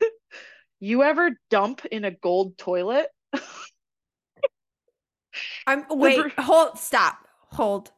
You 0.80 1.04
ever 1.04 1.38
dump 1.50 1.84
in 1.84 2.04
a 2.04 2.10
gold 2.10 2.58
toilet? 2.58 3.06
I'm 5.68 5.84
wait, 5.88 6.20
br- 6.20 6.42
hold, 6.42 6.78
stop, 6.78 7.16
hold. 7.52 7.92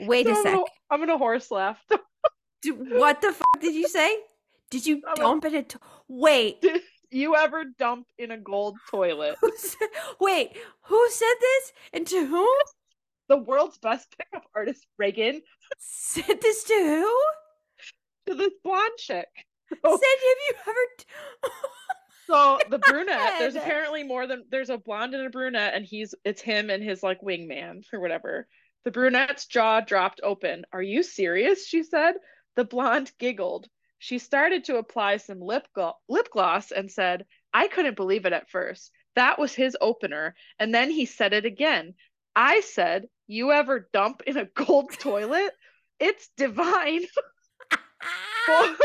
Wait 0.00 0.26
a 0.26 0.30
I'm 0.30 0.42
sec. 0.42 0.52
gonna, 0.52 0.64
I'm 0.90 0.98
gonna 0.98 1.16
horse 1.16 1.48
laugh. 1.52 1.80
Do, 2.62 2.74
what 2.74 3.20
the 3.20 3.30
fuck 3.32 3.60
did 3.60 3.76
you 3.76 3.86
say? 3.86 4.16
Did 4.70 4.86
you 4.86 5.02
dump 5.16 5.44
in 5.44 5.54
a 5.54 5.62
to- 5.62 5.80
wait? 6.08 6.64
you 7.10 7.36
ever 7.36 7.64
dump 7.78 8.06
in 8.18 8.30
a 8.30 8.38
gold 8.38 8.76
toilet? 8.90 9.36
Who 9.40 9.52
said, 9.56 9.88
wait, 10.20 10.56
who 10.82 11.10
said 11.10 11.34
this? 11.40 11.72
And 11.92 12.06
to 12.06 12.26
whom? 12.26 12.48
The 13.28 13.36
world's 13.36 13.78
best 13.78 14.12
pickup 14.18 14.44
artist, 14.54 14.86
Reagan, 14.98 15.40
Said 15.78 16.40
this 16.40 16.64
to 16.64 16.74
who? 16.74 17.20
to 18.26 18.34
this 18.36 18.52
blonde 18.64 18.90
chick. 18.98 19.28
Said 19.70 19.78
So, 19.84 19.90
have 19.90 20.00
you 20.00 20.54
ever? 20.68 20.78
d- 20.98 21.04
so 22.26 22.58
the 22.70 22.78
brunette, 22.78 23.34
there's 23.38 23.54
apparently 23.54 24.02
more 24.02 24.26
than 24.26 24.44
there's 24.50 24.70
a 24.70 24.78
blonde 24.78 25.14
and 25.14 25.26
a 25.26 25.30
brunette, 25.30 25.74
and 25.74 25.86
he's 25.86 26.14
it's 26.24 26.42
him 26.42 26.70
and 26.70 26.82
his 26.82 27.02
like 27.04 27.20
wingman 27.20 27.82
or 27.92 28.00
whatever. 28.00 28.48
The 28.84 28.90
brunette's 28.90 29.46
jaw 29.46 29.80
dropped 29.80 30.20
open. 30.24 30.64
Are 30.72 30.82
you 30.82 31.02
serious? 31.02 31.66
She 31.66 31.82
said. 31.82 32.14
The 32.56 32.64
blonde 32.64 33.12
giggled. 33.18 33.68
She 34.00 34.18
started 34.18 34.64
to 34.64 34.78
apply 34.78 35.18
some 35.18 35.40
lip 35.40 35.68
glo- 35.72 35.94
lip 36.08 36.28
gloss 36.32 36.72
and 36.72 36.90
said, 36.90 37.26
"I 37.54 37.68
couldn't 37.68 37.94
believe 37.94 38.26
it 38.26 38.32
at 38.32 38.50
first. 38.50 38.90
That 39.14 39.38
was 39.38 39.54
his 39.54 39.76
opener." 39.80 40.34
And 40.58 40.74
then 40.74 40.90
he 40.90 41.06
said 41.06 41.32
it 41.32 41.44
again. 41.44 41.94
I 42.34 42.60
said, 42.60 43.08
"You 43.28 43.52
ever 43.52 43.88
dump 43.92 44.22
in 44.26 44.36
a 44.36 44.46
gold 44.46 44.90
toilet? 44.98 45.52
It's 46.00 46.28
divine." 46.36 47.04
both, 48.46 48.80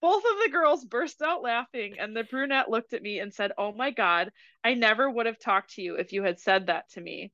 both 0.00 0.24
of 0.24 0.38
the 0.44 0.50
girls 0.50 0.84
burst 0.84 1.22
out 1.22 1.42
laughing, 1.42 1.96
and 1.98 2.16
the 2.16 2.24
brunette 2.24 2.70
looked 2.70 2.92
at 2.92 3.02
me 3.02 3.18
and 3.18 3.32
said, 3.32 3.52
Oh 3.58 3.72
my 3.72 3.90
God, 3.90 4.30
I 4.64 4.74
never 4.74 5.10
would 5.10 5.26
have 5.26 5.38
talked 5.38 5.74
to 5.74 5.82
you 5.82 5.96
if 5.96 6.12
you 6.12 6.22
had 6.22 6.40
said 6.40 6.66
that 6.66 6.90
to 6.90 7.00
me. 7.00 7.32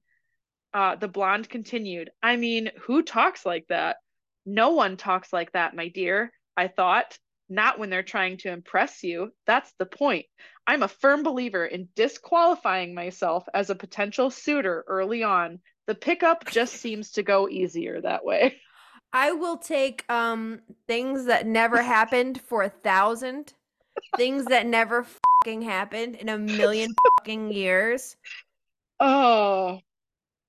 Uh, 0.75 0.97
the 0.97 1.09
blonde 1.09 1.49
continued, 1.49 2.11
I 2.23 2.37
mean, 2.37 2.71
who 2.83 3.03
talks 3.03 3.45
like 3.45 3.67
that? 3.69 3.97
No 4.47 4.71
one 4.71 4.97
talks 4.97 5.33
like 5.33 5.53
that, 5.53 5.77
my 5.77 5.89
dear. 5.89 6.33
I 6.57 6.69
thought, 6.69 7.19
not 7.49 7.79
when 7.79 7.91
they're 7.91 8.03
trying 8.03 8.39
to 8.39 8.51
impress 8.51 9.03
you. 9.03 9.33
That's 9.47 9.73
the 9.79 9.87
point. 9.87 10.27
I'm 10.67 10.83
a 10.83 10.89
firm 10.89 11.23
believer 11.23 11.67
in 11.67 11.89
disqualifying 11.95 12.95
myself 12.95 13.45
as 13.53 13.71
a 13.71 13.75
potential 13.75 14.31
suitor 14.31 14.85
early 14.87 15.23
on. 15.23 15.61
The 15.87 15.95
pickup 15.95 16.47
just 16.47 16.75
seems 16.75 17.13
to 17.13 17.23
go 17.23 17.49
easier 17.49 18.01
that 18.01 18.25
way. 18.25 18.57
I 19.13 19.33
will 19.33 19.59
take 19.59 20.11
um 20.11 20.61
things 20.87 21.27
that 21.27 21.47
never 21.47 21.83
happened 21.83 22.41
for 22.41 22.63
a 22.63 22.71
thousand, 22.71 23.53
things 24.17 24.47
that 24.47 24.67
never 24.67 25.05
fucking 25.45 25.63
happened 25.63 26.17
in 26.17 26.29
a 26.31 26.39
million 26.39 26.95
fucking 27.19 27.53
years. 27.53 28.17
Oh, 29.01 29.81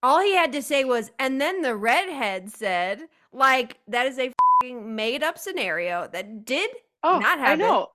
All 0.01 0.21
he 0.21 0.35
had 0.35 0.51
to 0.53 0.61
say 0.61 0.85
was, 0.85 1.11
and 1.19 1.41
then 1.41 1.61
the 1.61 1.75
redhead 1.75 2.51
said, 2.51 3.01
like 3.33 3.79
that 3.87 4.05
is 4.07 4.19
a 4.19 4.31
made 4.71 5.23
up 5.23 5.37
scenario 5.37 6.07
that 6.07 6.45
did 6.45 6.69
Oh, 7.03 7.19
not 7.19 7.39
happen. 7.39 7.61
I 7.61 7.67
know. 7.67 7.87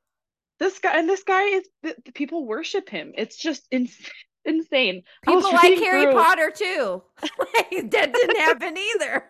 This 0.59 0.79
guy 0.81 0.99
and 0.99 1.09
this 1.09 1.23
guy 1.23 1.45
is 1.45 1.69
the, 1.83 1.97
the 2.05 2.13
people 2.13 2.47
worship 2.47 2.89
him. 2.91 3.13
It's 3.17 3.37
just 3.37 3.67
in, 3.71 3.89
insane. 4.45 5.03
People 5.25 5.43
like 5.43 5.79
Harry 5.79 6.03
through- 6.05 6.13
Potter 6.21 6.53
too. 6.55 7.03
like 7.23 7.91
that 7.91 8.13
didn't 8.13 8.37
happen 8.37 8.77
either. 8.77 9.25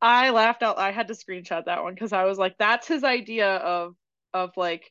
I 0.00 0.30
laughed 0.30 0.62
out. 0.62 0.78
I 0.78 0.92
had 0.92 1.08
to 1.08 1.14
screenshot 1.14 1.66
that 1.66 1.82
one 1.82 1.92
because 1.94 2.12
I 2.12 2.24
was 2.24 2.38
like, 2.38 2.56
that's 2.58 2.88
his 2.88 3.04
idea 3.04 3.56
of 3.56 3.94
of 4.32 4.56
like 4.56 4.90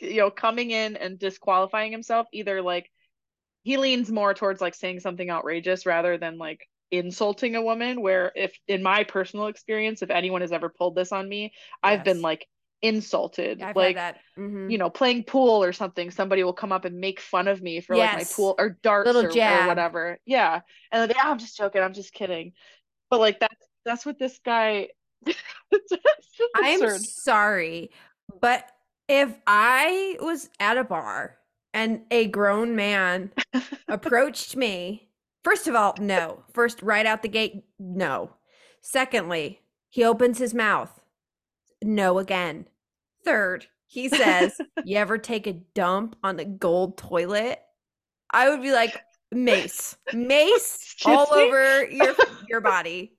you 0.00 0.16
know 0.16 0.30
coming 0.30 0.70
in 0.70 0.96
and 0.96 1.18
disqualifying 1.18 1.92
himself. 1.92 2.26
Either 2.32 2.62
like 2.62 2.90
he 3.62 3.76
leans 3.76 4.10
more 4.10 4.34
towards 4.34 4.60
like 4.60 4.74
saying 4.74 5.00
something 5.00 5.30
outrageous 5.30 5.86
rather 5.86 6.18
than 6.18 6.38
like 6.38 6.66
insulting 6.90 7.56
a 7.56 7.62
woman. 7.62 8.00
Where 8.00 8.32
if 8.34 8.58
in 8.68 8.82
my 8.82 9.04
personal 9.04 9.46
experience, 9.46 10.02
if 10.02 10.10
anyone 10.10 10.40
has 10.40 10.52
ever 10.52 10.68
pulled 10.68 10.94
this 10.96 11.12
on 11.12 11.28
me, 11.28 11.52
I've 11.82 12.04
been 12.04 12.22
like 12.22 12.46
insulted. 12.82 13.60
Like. 13.60 13.96
Mhm. 14.38 14.70
you 14.70 14.78
know, 14.78 14.88
playing 14.88 15.24
pool 15.24 15.62
or 15.62 15.72
something, 15.72 16.10
somebody 16.10 16.42
will 16.44 16.54
come 16.54 16.72
up 16.72 16.84
and 16.86 16.98
make 16.98 17.20
fun 17.20 17.46
of 17.46 17.60
me 17.60 17.80
for 17.80 17.94
like 17.94 18.12
my 18.14 18.24
pool 18.36 18.54
or 18.58 18.78
darts 18.82 19.08
or, 19.10 19.28
or 19.64 19.66
whatever. 19.66 20.18
Yeah. 20.24 20.60
And 20.90 21.02
then, 21.02 21.16
yeah, 21.16 21.30
I'm 21.30 21.38
just 21.38 21.56
joking. 21.56 21.82
I'm 21.82 21.92
just 21.92 22.14
kidding. 22.14 22.52
But 23.10 23.20
like 23.20 23.38
that's 23.40 23.66
that's 23.84 24.06
what 24.06 24.18
this 24.18 24.38
guy 24.44 24.88
I'm 26.56 26.82
absurd. 26.82 27.02
sorry, 27.02 27.90
but 28.40 28.70
if 29.08 29.34
I 29.46 30.16
was 30.20 30.48
at 30.58 30.78
a 30.78 30.84
bar 30.84 31.36
and 31.74 32.02
a 32.10 32.26
grown 32.28 32.76
man 32.76 33.30
approached 33.88 34.56
me, 34.56 35.09
first 35.44 35.66
of 35.68 35.74
all, 35.74 35.94
no. 35.98 36.44
First, 36.52 36.82
right 36.82 37.06
out 37.06 37.22
the 37.22 37.28
gate, 37.28 37.64
no. 37.78 38.34
Secondly, 38.80 39.60
he 39.88 40.04
opens 40.04 40.38
his 40.38 40.54
mouth, 40.54 41.00
no 41.82 42.18
again. 42.18 42.66
Third, 43.24 43.66
he 43.86 44.08
says, 44.08 44.60
You 44.82 44.96
ever 44.98 45.18
take 45.18 45.46
a 45.46 45.52
dump 45.74 46.16
on 46.22 46.36
the 46.36 46.44
gold 46.44 46.96
toilet? 46.98 47.60
I 48.30 48.48
would 48.50 48.62
be 48.62 48.72
like, 48.72 49.00
Mace, 49.32 49.96
mace 50.12 50.96
all 51.04 51.26
me? 51.36 51.42
over 51.42 51.84
your 51.84 52.16
your 52.48 52.60
body, 52.60 53.14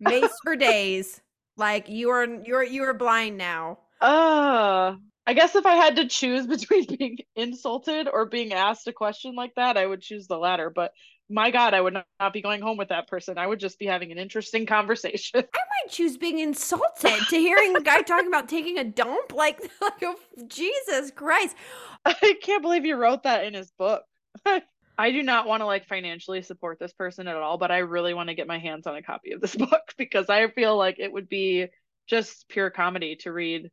mace 0.00 0.32
for 0.42 0.56
days. 0.56 1.20
Like 1.56 1.88
you 1.88 2.10
are 2.10 2.24
you're 2.24 2.62
you 2.62 2.82
are 2.84 2.94
blind 2.94 3.36
now. 3.38 3.78
Uh 4.00 4.96
I 5.26 5.34
guess 5.34 5.54
if 5.54 5.66
I 5.66 5.74
had 5.74 5.96
to 5.96 6.08
choose 6.08 6.46
between 6.46 6.86
being 6.86 7.18
insulted 7.36 8.08
or 8.08 8.26
being 8.26 8.52
asked 8.52 8.88
a 8.88 8.92
question 8.92 9.34
like 9.36 9.54
that, 9.56 9.76
I 9.76 9.86
would 9.86 10.00
choose 10.02 10.26
the 10.26 10.38
latter. 10.38 10.70
But 10.70 10.92
my 11.28 11.50
God, 11.50 11.74
I 11.74 11.80
would 11.80 11.94
not, 11.94 12.32
be 12.32 12.42
going 12.42 12.60
home 12.60 12.76
with 12.76 12.90
that 12.90 13.08
person. 13.08 13.38
I 13.38 13.46
would 13.46 13.58
just 13.58 13.78
be 13.78 13.86
having 13.86 14.12
an 14.12 14.18
interesting 14.18 14.66
conversation. 14.66 15.40
I 15.40 15.40
might 15.40 15.90
choose 15.90 16.16
being 16.16 16.38
insulted 16.38 17.18
to 17.30 17.36
hearing 17.36 17.76
a 17.76 17.80
guy 17.80 18.02
talking 18.02 18.28
about 18.28 18.48
taking 18.48 18.78
a 18.78 18.84
dump. 18.84 19.32
Like, 19.32 19.60
like 19.82 20.02
oh, 20.02 20.16
Jesus 20.46 21.10
Christ. 21.10 21.56
I 22.04 22.36
can't 22.42 22.62
believe 22.62 22.84
you 22.84 22.96
wrote 22.96 23.22
that 23.22 23.44
in 23.44 23.54
his 23.54 23.70
book. 23.78 24.02
I 24.98 25.10
do 25.10 25.22
not 25.22 25.46
want 25.46 25.62
to 25.62 25.66
like 25.66 25.88
financially 25.88 26.42
support 26.42 26.78
this 26.78 26.92
person 26.92 27.26
at 27.26 27.36
all, 27.36 27.56
but 27.56 27.70
I 27.70 27.78
really 27.78 28.14
want 28.14 28.28
to 28.28 28.34
get 28.34 28.46
my 28.46 28.58
hands 28.58 28.86
on 28.86 28.96
a 28.96 29.02
copy 29.02 29.32
of 29.32 29.40
this 29.40 29.56
book 29.56 29.82
because 29.96 30.28
I 30.28 30.48
feel 30.48 30.76
like 30.76 30.98
it 30.98 31.12
would 31.12 31.28
be 31.28 31.68
just 32.06 32.48
pure 32.48 32.70
comedy 32.70 33.16
to 33.20 33.32
read. 33.32 33.70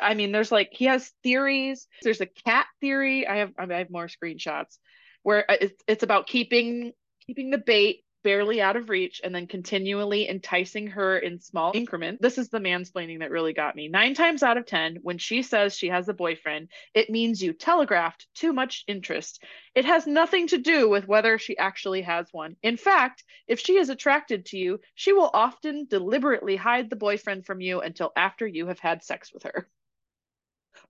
I 0.00 0.12
mean, 0.12 0.32
there's 0.32 0.52
like 0.52 0.68
he 0.72 0.84
has 0.84 1.10
theories. 1.22 1.86
There's 2.02 2.20
a 2.20 2.26
cat 2.26 2.66
theory. 2.82 3.26
I 3.26 3.38
have 3.38 3.52
I 3.58 3.66
have 3.74 3.90
more 3.90 4.08
screenshots 4.08 4.76
where 5.22 5.50
uh, 5.50 5.56
it's 5.60 5.82
it's 5.86 6.02
about 6.02 6.26
keeping 6.26 6.92
keeping 7.26 7.50
the 7.50 7.58
bait 7.58 8.04
barely 8.24 8.60
out 8.60 8.76
of 8.76 8.88
reach 8.88 9.20
and 9.22 9.34
then 9.34 9.46
continually 9.46 10.28
enticing 10.28 10.88
her 10.88 11.18
in 11.18 11.40
small 11.40 11.72
increments. 11.74 12.20
This 12.20 12.38
is 12.38 12.48
the 12.48 12.58
mansplaining 12.58 13.20
that 13.20 13.30
really 13.30 13.52
got 13.52 13.76
me. 13.76 13.88
Nine 13.88 14.14
times 14.14 14.42
out 14.42 14.58
of 14.58 14.66
10, 14.66 14.98
when 15.02 15.18
she 15.18 15.42
says 15.42 15.76
she 15.76 15.88
has 15.88 16.08
a 16.08 16.14
boyfriend, 16.14 16.68
it 16.94 17.10
means 17.10 17.42
you 17.42 17.52
telegraphed 17.52 18.26
too 18.34 18.52
much 18.52 18.84
interest. 18.88 19.42
It 19.74 19.84
has 19.84 20.06
nothing 20.06 20.48
to 20.48 20.58
do 20.58 20.88
with 20.88 21.06
whether 21.06 21.38
she 21.38 21.56
actually 21.56 22.02
has 22.02 22.26
one. 22.32 22.56
In 22.62 22.76
fact, 22.76 23.24
if 23.46 23.60
she 23.60 23.76
is 23.76 23.88
attracted 23.88 24.46
to 24.46 24.58
you, 24.58 24.80
she 24.94 25.12
will 25.12 25.30
often 25.32 25.86
deliberately 25.88 26.56
hide 26.56 26.90
the 26.90 26.96
boyfriend 26.96 27.46
from 27.46 27.60
you 27.60 27.80
until 27.80 28.12
after 28.16 28.46
you 28.46 28.66
have 28.66 28.80
had 28.80 29.02
sex 29.02 29.32
with 29.32 29.44
her. 29.44 29.68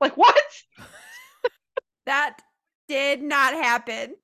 Like, 0.00 0.16
what? 0.16 0.36
That 2.06 2.38
did 2.88 3.22
not 3.22 3.54
happen. 3.54 4.14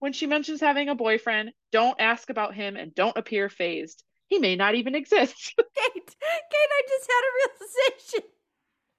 When 0.00 0.12
she 0.12 0.26
mentions 0.26 0.60
having 0.60 0.88
a 0.88 0.94
boyfriend, 0.94 1.52
don't 1.72 2.00
ask 2.00 2.30
about 2.30 2.54
him 2.54 2.76
and 2.76 2.94
don't 2.94 3.16
appear 3.16 3.48
fazed. 3.48 4.04
He 4.28 4.38
may 4.38 4.56
not 4.56 4.74
even 4.74 4.94
exist. 4.94 5.54
Kate, 5.56 5.94
Kate, 5.94 6.72
I 6.78 6.82
just 6.88 7.10
had 7.10 7.24
a 7.24 7.32
realization. 7.38 8.30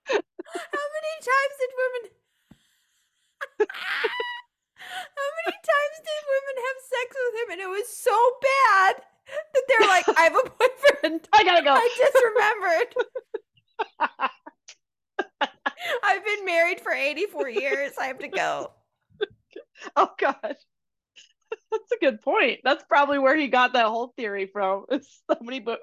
How 0.51 0.85
many 0.97 1.15
times 1.21 1.55
did 1.59 1.69
women 1.77 2.11
How 4.79 5.29
many 5.45 5.57
times 5.57 5.97
did 6.03 6.23
women 6.27 6.55
have 6.65 6.79
sex 6.89 7.15
with 7.15 7.35
him 7.41 7.51
and 7.51 7.61
it 7.61 7.69
was 7.69 7.87
so 7.87 8.17
bad 8.41 8.95
that 9.53 9.63
they're 9.67 9.87
like, 9.87 10.05
I 10.17 10.23
have 10.23 10.35
a 10.35 10.49
boyfriend. 10.49 11.27
I 11.31 11.43
gotta 11.43 11.63
go. 11.63 11.73
I 11.73 11.89
just 11.97 12.17
remembered. 12.25 12.95
I've 16.03 16.25
been 16.25 16.45
married 16.45 16.81
for 16.81 16.91
84 16.91 17.49
years. 17.49 17.91
I 17.99 18.05
have 18.05 18.19
to 18.19 18.27
go. 18.27 18.71
Oh 19.95 20.09
god. 20.19 20.35
That's 21.71 21.91
a 21.91 21.99
good 21.99 22.21
point. 22.21 22.59
That's 22.63 22.83
probably 22.87 23.17
where 23.17 23.35
he 23.35 23.47
got 23.47 23.73
that 23.73 23.85
whole 23.87 24.13
theory 24.15 24.45
from. 24.45 24.85
It's 24.91 25.21
somebody 25.31 25.59
but 25.59 25.79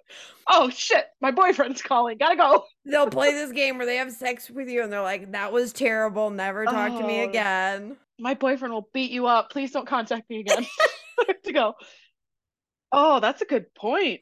oh 0.49 0.71
shit, 0.71 1.07
my 1.21 1.31
boyfriend's 1.33 1.83
calling. 1.83 2.19
Gotta 2.19 2.37
go. 2.37 2.65
They'll 2.85 3.09
play 3.11 3.33
this 3.33 3.53
game 3.53 3.79
where 3.79 3.87
they 3.87 3.97
have 3.97 4.13
sex 4.13 4.49
with 4.51 4.69
you 4.69 4.83
and 4.83 4.93
they're 4.93 5.03
like, 5.03 5.33
that 5.33 5.53
was 5.53 5.73
terrible. 5.73 6.31
Never 6.31 6.65
talk 6.65 6.93
to 7.01 7.07
me 7.07 7.23
Oh. 7.23 7.29
again. 7.29 7.97
My 8.19 8.35
boyfriend 8.35 8.73
will 8.73 8.89
beat 8.95 9.11
you 9.11 9.27
up. 9.27 9.51
Please 9.51 9.73
don't 9.73 9.87
contact 9.87 10.31
me 10.31 10.41
again. 10.41 10.65
I 11.19 11.25
have 11.29 11.43
to 11.43 11.53
go. 11.53 11.75
Oh, 12.93 13.21
that's 13.21 13.43
a 13.43 13.47
good 13.47 13.75
point. 13.75 14.21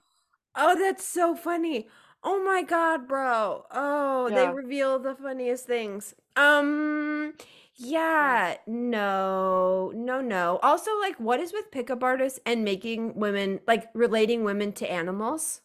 Oh, 0.56 0.76
that's 0.76 1.06
so 1.06 1.34
funny. 1.36 1.88
Oh 2.22 2.42
my 2.42 2.62
God, 2.62 3.06
bro. 3.06 3.66
Oh, 3.70 4.30
they 4.30 4.48
reveal 4.48 4.98
the 4.98 5.14
funniest 5.14 5.66
things. 5.66 6.14
Um 6.36 7.34
yeah, 7.76 8.56
no, 8.66 9.92
no, 9.94 10.20
no. 10.20 10.58
Also, 10.62 10.90
like, 11.00 11.16
what 11.18 11.40
is 11.40 11.52
with 11.52 11.70
pickup 11.70 12.02
artists 12.02 12.38
and 12.46 12.64
making 12.64 13.14
women 13.18 13.60
like 13.66 13.88
relating 13.94 14.44
women 14.44 14.72
to 14.74 14.90
animals? 14.90 15.60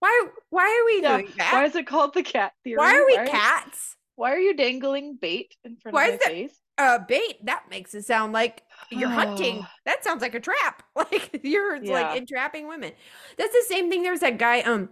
Why 0.00 0.26
why 0.50 0.64
are 0.64 0.84
we 0.86 1.02
Yeah. 1.02 1.16
doing 1.18 1.32
that? 1.38 1.52
Why 1.52 1.64
is 1.64 1.74
it 1.74 1.86
called 1.86 2.14
the 2.14 2.22
cat 2.22 2.52
theory? 2.62 2.78
Why 2.78 2.94
are 2.98 3.06
we 3.06 3.16
Why 3.16 3.26
cats? 3.26 3.96
Why 4.16 4.32
are 4.32 4.38
you 4.38 4.54
dangling 4.54 5.16
bait 5.20 5.56
in 5.64 5.76
front 5.76 5.94
Why 5.94 6.06
of 6.08 6.12
my 6.12 6.16
that- 6.18 6.28
face? 6.28 6.60
Uh 6.76 6.98
bait, 6.98 7.44
that 7.46 7.64
makes 7.70 7.94
it 7.94 8.04
sound 8.04 8.32
like 8.32 8.62
you're 8.90 9.08
hunting. 9.08 9.64
That 9.86 10.02
sounds 10.04 10.22
like 10.22 10.34
a 10.34 10.40
trap. 10.40 10.82
Like 10.96 11.40
you're 11.42 11.76
Yeah. 11.76 11.92
like 11.92 12.16
entrapping 12.18 12.68
women. 12.68 12.92
That's 13.38 13.52
the 13.52 13.64
same 13.68 13.90
thing. 13.90 14.02
There 14.02 14.12
was 14.12 14.20
that 14.20 14.38
guy, 14.38 14.60
um, 14.60 14.90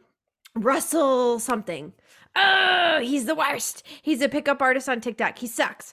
Russell 0.55 1.39
something. 1.39 1.93
Oh, 2.35 3.01
he's 3.03 3.27
the 3.27 3.35
worst. 3.35 3.85
He's 4.01 4.23
a 4.23 4.29
pickup 4.29 4.63
artist 4.63 4.89
on 4.89 5.01
TikTok. 5.01 5.39
He 5.39 5.47
sucks. 5.47 5.93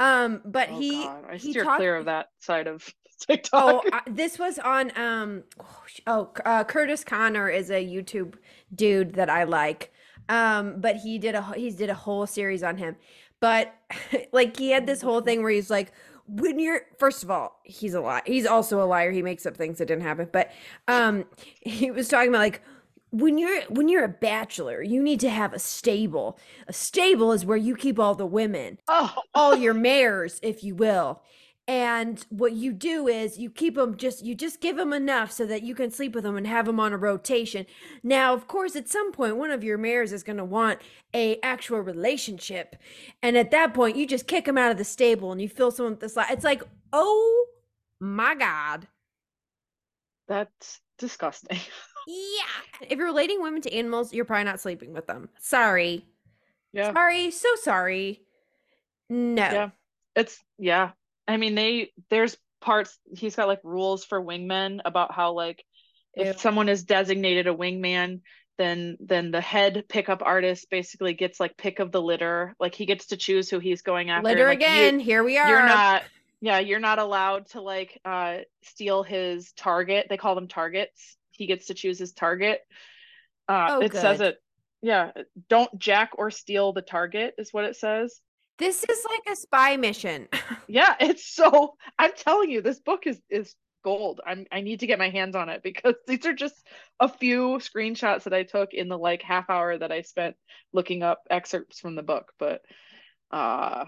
Um, 0.00 0.40
but 0.44 0.68
Oh, 0.70 0.78
he 0.80 1.04
God. 1.04 1.24
I 1.30 1.36
he 1.36 1.52
steer 1.52 1.62
talked- 1.64 1.76
clear 1.78 1.94
of 1.96 2.06
that 2.06 2.30
side 2.40 2.66
of 2.66 2.92
Oh, 3.28 3.34
TikTok. 3.34 3.84
uh, 3.92 4.00
this 4.06 4.38
was 4.38 4.58
on 4.58 4.90
um 4.98 5.42
oh, 5.60 5.82
oh 6.06 6.30
uh, 6.44 6.64
Curtis 6.64 7.04
Connor 7.04 7.48
is 7.50 7.70
a 7.70 7.84
YouTube 7.86 8.34
dude 8.74 9.12
that 9.14 9.28
I 9.30 9.44
like. 9.44 9.92
Um 10.30 10.80
but 10.80 10.96
he 10.96 11.18
did 11.18 11.34
a 11.34 11.42
wh- 11.42 11.54
he 11.54 11.70
did 11.70 11.90
a 11.90 11.94
whole 11.94 12.26
series 12.26 12.62
on 12.62 12.78
him. 12.78 12.96
But 13.40 13.74
like 14.32 14.56
he 14.56 14.70
had 14.70 14.86
this 14.86 15.02
whole 15.02 15.20
thing 15.20 15.42
where 15.42 15.52
he's 15.52 15.68
like 15.70 15.92
when 16.26 16.58
you're 16.60 16.82
first 16.98 17.22
of 17.24 17.30
all, 17.30 17.60
he's 17.64 17.92
a 17.92 18.00
lie. 18.00 18.22
He's 18.24 18.46
also 18.46 18.80
a 18.82 18.86
liar. 18.86 19.10
He 19.10 19.20
makes 19.20 19.44
up 19.44 19.56
things 19.56 19.78
that 19.78 19.86
didn't 19.86 20.04
happen. 20.04 20.28
But 20.32 20.50
um 20.88 21.24
he 21.60 21.90
was 21.90 22.08
talking 22.08 22.30
about 22.30 22.38
like 22.38 22.62
when 23.10 23.38
you're 23.38 23.62
when 23.64 23.88
you're 23.88 24.04
a 24.04 24.08
bachelor, 24.08 24.82
you 24.82 25.02
need 25.02 25.20
to 25.20 25.30
have 25.30 25.52
a 25.52 25.58
stable. 25.58 26.38
A 26.68 26.72
stable 26.72 27.32
is 27.32 27.44
where 27.44 27.56
you 27.56 27.76
keep 27.76 27.98
all 27.98 28.14
the 28.14 28.26
women 28.26 28.78
oh, 28.88 29.14
all 29.34 29.56
your 29.56 29.74
mares, 29.74 30.38
if 30.42 30.62
you 30.64 30.74
will. 30.74 31.22
And 31.68 32.24
what 32.30 32.52
you 32.54 32.72
do 32.72 33.06
is 33.06 33.38
you 33.38 33.48
keep 33.48 33.76
them 33.76 33.96
just 33.96 34.24
you 34.24 34.34
just 34.34 34.60
give 34.60 34.76
them 34.76 34.92
enough 34.92 35.30
so 35.30 35.46
that 35.46 35.62
you 35.62 35.74
can 35.74 35.90
sleep 35.90 36.14
with 36.14 36.24
them 36.24 36.36
and 36.36 36.46
have 36.46 36.66
them 36.66 36.80
on 36.80 36.92
a 36.92 36.96
rotation. 36.96 37.66
Now, 38.02 38.34
of 38.34 38.48
course, 38.48 38.74
at 38.74 38.88
some 38.88 39.12
point 39.12 39.36
one 39.36 39.50
of 39.52 39.62
your 39.62 39.78
mares 39.78 40.12
is 40.12 40.24
going 40.24 40.38
to 40.38 40.44
want 40.44 40.80
a 41.14 41.38
actual 41.42 41.80
relationship. 41.80 42.74
And 43.22 43.36
at 43.36 43.52
that 43.52 43.72
point, 43.74 43.96
you 43.96 44.06
just 44.06 44.26
kick 44.26 44.46
them 44.46 44.58
out 44.58 44.72
of 44.72 44.78
the 44.78 44.84
stable 44.84 45.30
and 45.32 45.40
you 45.40 45.48
fill 45.48 45.70
someone 45.70 45.96
with 45.98 46.12
the 46.14 46.20
li- 46.20 46.26
It's 46.30 46.44
like, 46.44 46.62
"Oh 46.92 47.46
my 48.00 48.34
god." 48.34 48.88
that's 50.28 50.80
disgusting. 50.98 51.58
Yeah. 52.10 52.88
If 52.88 52.98
you're 52.98 53.06
relating 53.06 53.40
women 53.42 53.62
to 53.62 53.72
animals, 53.72 54.12
you're 54.12 54.24
probably 54.24 54.44
not 54.44 54.60
sleeping 54.60 54.92
with 54.92 55.06
them. 55.06 55.28
Sorry. 55.38 56.04
Yeah. 56.72 56.92
Sorry, 56.92 57.30
so 57.30 57.48
sorry. 57.56 58.20
No. 59.08 59.42
Yeah. 59.42 59.70
It's 60.16 60.38
yeah. 60.58 60.90
I 61.28 61.36
mean 61.36 61.54
they 61.54 61.92
there's 62.08 62.36
parts 62.60 62.98
he's 63.14 63.36
got 63.36 63.48
like 63.48 63.60
rules 63.62 64.04
for 64.04 64.20
wingmen 64.20 64.80
about 64.84 65.12
how 65.12 65.32
like 65.32 65.64
if 66.14 66.40
someone 66.40 66.68
is 66.68 66.82
designated 66.82 67.46
a 67.46 67.54
wingman 67.54 68.20
then 68.58 68.98
then 69.00 69.30
the 69.30 69.40
head 69.40 69.84
pickup 69.88 70.22
artist 70.22 70.68
basically 70.68 71.14
gets 71.14 71.40
like 71.40 71.56
pick 71.56 71.78
of 71.78 71.92
the 71.92 72.02
litter 72.02 72.54
like 72.60 72.74
he 72.74 72.84
gets 72.84 73.06
to 73.06 73.16
choose 73.16 73.48
who 73.48 73.58
he's 73.58 73.80
going 73.80 74.10
after 74.10 74.28
Litter 74.28 74.46
like, 74.48 74.60
you- 74.60 74.66
again. 74.66 74.98
Here 74.98 75.24
we 75.24 75.38
are. 75.38 75.48
you're 75.48 75.64
not 75.64 76.02
yeah 76.42 76.58
you're 76.58 76.80
not 76.80 76.98
allowed 76.98 77.46
to 77.50 77.60
like 77.62 77.98
uh 78.04 78.38
steal 78.62 79.02
his 79.02 79.52
target 79.52 80.06
they 80.10 80.18
call 80.18 80.34
them 80.34 80.48
targets 80.48 81.16
he 81.40 81.46
gets 81.46 81.66
to 81.66 81.74
choose 81.74 81.98
his 81.98 82.12
target. 82.12 82.60
Uh 83.48 83.68
Oh, 83.70 83.80
it 83.80 83.92
says 83.92 84.20
it 84.20 84.36
yeah 84.82 85.10
don't 85.48 85.78
jack 85.78 86.12
or 86.16 86.30
steal 86.30 86.72
the 86.72 86.82
target 86.82 87.34
is 87.38 87.52
what 87.52 87.64
it 87.64 87.76
says. 87.76 88.20
This 88.58 88.84
is 88.84 89.06
like 89.08 89.22
a 89.32 89.36
spy 89.36 89.76
mission. 89.76 90.28
yeah 90.68 90.94
it's 91.00 91.26
so 91.34 91.74
i'm 91.98 92.12
telling 92.14 92.50
you 92.50 92.60
this 92.60 92.80
book 92.80 93.06
is 93.06 93.20
is 93.30 93.54
gold. 93.82 94.20
I'm 94.26 94.44
i 94.52 94.60
need 94.60 94.80
to 94.80 94.86
get 94.86 94.98
my 94.98 95.08
hands 95.08 95.34
on 95.34 95.48
it 95.48 95.62
because 95.62 95.94
these 96.06 96.26
are 96.26 96.34
just 96.34 96.54
a 97.00 97.08
few 97.08 97.58
screenshots 97.58 98.24
that 98.24 98.34
i 98.34 98.42
took 98.42 98.74
in 98.74 98.88
the 98.88 98.98
like 98.98 99.22
half 99.22 99.48
hour 99.48 99.76
that 99.78 99.90
i 99.90 100.02
spent 100.02 100.36
looking 100.72 101.02
up 101.02 101.22
excerpts 101.30 101.80
from 101.80 101.94
the 101.94 102.02
book 102.02 102.32
but 102.38 102.60
uh 103.32 103.86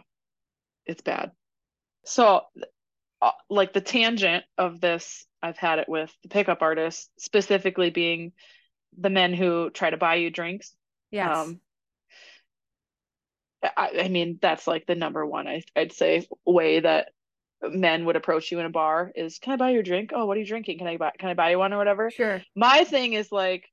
it's 0.86 1.02
bad. 1.02 1.32
So 2.04 2.42
uh, 3.20 3.30
like 3.48 3.72
the 3.72 3.80
tangent 3.80 4.44
of 4.58 4.80
this 4.80 5.24
i've 5.42 5.58
had 5.58 5.78
it 5.78 5.88
with 5.88 6.12
the 6.22 6.28
pickup 6.28 6.62
artists 6.62 7.08
specifically 7.18 7.90
being 7.90 8.32
the 8.98 9.10
men 9.10 9.32
who 9.32 9.70
try 9.70 9.90
to 9.90 9.96
buy 9.96 10.16
you 10.16 10.30
drinks 10.30 10.74
yes. 11.10 11.36
um 11.36 11.60
I, 13.64 14.02
I 14.04 14.08
mean 14.08 14.38
that's 14.42 14.66
like 14.66 14.86
the 14.86 14.94
number 14.94 15.24
one 15.24 15.46
I, 15.46 15.62
I'd 15.76 15.92
say 15.92 16.26
way 16.44 16.80
that 16.80 17.08
men 17.70 18.04
would 18.04 18.16
approach 18.16 18.50
you 18.50 18.58
in 18.58 18.66
a 18.66 18.70
bar 18.70 19.12
is 19.14 19.38
can 19.38 19.52
I 19.52 19.56
buy 19.56 19.70
you 19.70 19.80
a 19.80 19.82
drink? 19.82 20.10
Oh, 20.14 20.26
what 20.26 20.36
are 20.36 20.40
you 20.40 20.46
drinking? 20.46 20.78
Can 20.78 20.86
I 20.86 20.96
buy 20.96 21.12
can 21.18 21.28
I 21.28 21.34
buy 21.34 21.50
you 21.50 21.58
one 21.58 21.72
or 21.72 21.78
whatever? 21.78 22.10
sure. 22.10 22.42
My 22.56 22.84
thing 22.84 23.12
is 23.12 23.30
like 23.30 23.68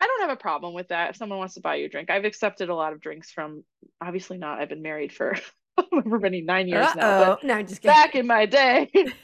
I 0.00 0.06
don't 0.06 0.28
have 0.28 0.36
a 0.36 0.40
problem 0.40 0.74
with 0.74 0.88
that 0.88 1.10
if 1.10 1.16
someone 1.16 1.38
wants 1.38 1.54
to 1.54 1.60
buy 1.60 1.76
you 1.76 1.86
a 1.86 1.88
drink. 1.88 2.10
I've 2.10 2.24
accepted 2.24 2.68
a 2.68 2.74
lot 2.74 2.92
of 2.92 3.00
drinks 3.00 3.30
from 3.30 3.64
obviously 4.02 4.36
not. 4.36 4.60
I've 4.60 4.68
been 4.68 4.82
married 4.82 5.12
for 5.12 5.36
however 5.90 6.18
many 6.18 6.42
nine 6.42 6.68
years 6.68 6.94
now, 6.94 7.18
but 7.18 7.28
Uh-oh. 7.28 7.46
No, 7.46 7.54
I'm 7.54 7.66
just 7.66 7.80
kidding. 7.80 7.94
back 7.94 8.14
in 8.14 8.26
my 8.26 8.46
day 8.46 8.90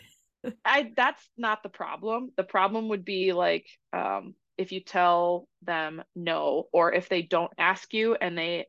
i 0.64 0.90
that's 0.96 1.29
not 1.37 1.62
the 1.62 1.68
problem 1.68 2.31
the 2.37 2.42
problem 2.44 2.88
would 2.88 3.05
be 3.05 3.33
like 3.33 3.66
um 3.92 4.35
if 4.57 4.72
you 4.72 4.81
tell 4.81 5.46
them 5.62 6.03
no 6.14 6.66
or 6.72 6.92
if 6.92 7.09
they 7.09 7.22
don't 7.22 7.53
ask 7.59 7.92
you 7.94 8.14
and 8.14 8.37
they 8.37 8.66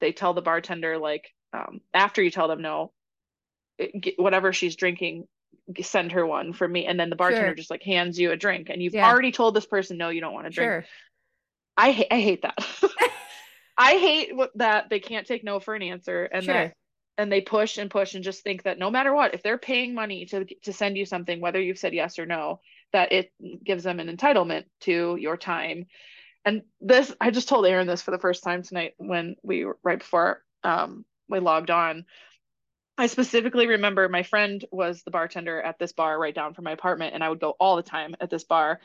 they 0.00 0.12
tell 0.12 0.34
the 0.34 0.42
bartender 0.42 0.98
like 0.98 1.28
um 1.52 1.80
after 1.92 2.22
you 2.22 2.30
tell 2.30 2.48
them 2.48 2.62
no 2.62 2.92
it- 3.78 4.00
get- 4.00 4.18
whatever 4.18 4.52
she's 4.52 4.76
drinking 4.76 5.26
send 5.82 6.12
her 6.12 6.26
one 6.26 6.52
for 6.52 6.66
me 6.68 6.84
and 6.86 6.98
then 6.98 7.10
the 7.10 7.16
bartender 7.16 7.48
Sure. 7.48 7.54
just 7.54 7.70
like 7.70 7.82
hands 7.82 8.18
you 8.18 8.32
a 8.32 8.36
drink 8.36 8.68
and 8.70 8.82
you've 8.82 8.94
Yeah. 8.94 9.08
already 9.08 9.32
told 9.32 9.54
this 9.54 9.66
person 9.66 9.96
no 9.96 10.08
you 10.10 10.20
don't 10.20 10.34
want 10.34 10.46
to 10.46 10.50
drink 10.50 10.68
Sure. 10.70 10.84
i 11.76 11.90
ha- 11.92 12.06
i 12.10 12.20
hate 12.20 12.42
that 12.42 12.58
i 13.78 13.92
hate 13.92 14.36
what, 14.36 14.50
that 14.56 14.90
they 14.90 15.00
can't 15.00 15.26
take 15.26 15.42
no 15.44 15.60
for 15.60 15.74
an 15.74 15.82
answer 15.82 16.24
and 16.24 16.44
Sure. 16.44 16.54
that 16.54 16.74
and 17.16 17.30
they 17.30 17.40
push 17.40 17.78
and 17.78 17.90
push 17.90 18.14
and 18.14 18.24
just 18.24 18.42
think 18.42 18.64
that 18.64 18.78
no 18.78 18.90
matter 18.90 19.14
what, 19.14 19.34
if 19.34 19.42
they're 19.42 19.58
paying 19.58 19.94
money 19.94 20.26
to 20.26 20.44
to 20.62 20.72
send 20.72 20.96
you 20.96 21.06
something, 21.06 21.40
whether 21.40 21.60
you've 21.60 21.78
said 21.78 21.94
yes 21.94 22.18
or 22.18 22.26
no, 22.26 22.60
that 22.92 23.12
it 23.12 23.32
gives 23.64 23.84
them 23.84 24.00
an 24.00 24.14
entitlement 24.14 24.64
to 24.80 25.16
your 25.16 25.36
time. 25.36 25.86
And 26.44 26.62
this, 26.80 27.14
I 27.20 27.30
just 27.30 27.48
told 27.48 27.66
Aaron 27.66 27.86
this 27.86 28.02
for 28.02 28.10
the 28.10 28.18
first 28.18 28.42
time 28.42 28.62
tonight 28.62 28.94
when 28.98 29.36
we 29.42 29.66
right 29.82 29.98
before 29.98 30.42
um, 30.62 31.04
we 31.28 31.40
logged 31.40 31.70
on. 31.70 32.04
I 32.96 33.06
specifically 33.08 33.66
remember 33.66 34.08
my 34.08 34.22
friend 34.22 34.64
was 34.70 35.02
the 35.02 35.10
bartender 35.10 35.60
at 35.60 35.78
this 35.78 35.92
bar 35.92 36.18
right 36.18 36.34
down 36.34 36.54
from 36.54 36.64
my 36.64 36.72
apartment, 36.72 37.14
and 37.14 37.24
I 37.24 37.28
would 37.28 37.40
go 37.40 37.54
all 37.58 37.76
the 37.76 37.82
time 37.82 38.14
at 38.20 38.30
this 38.30 38.44
bar. 38.44 38.80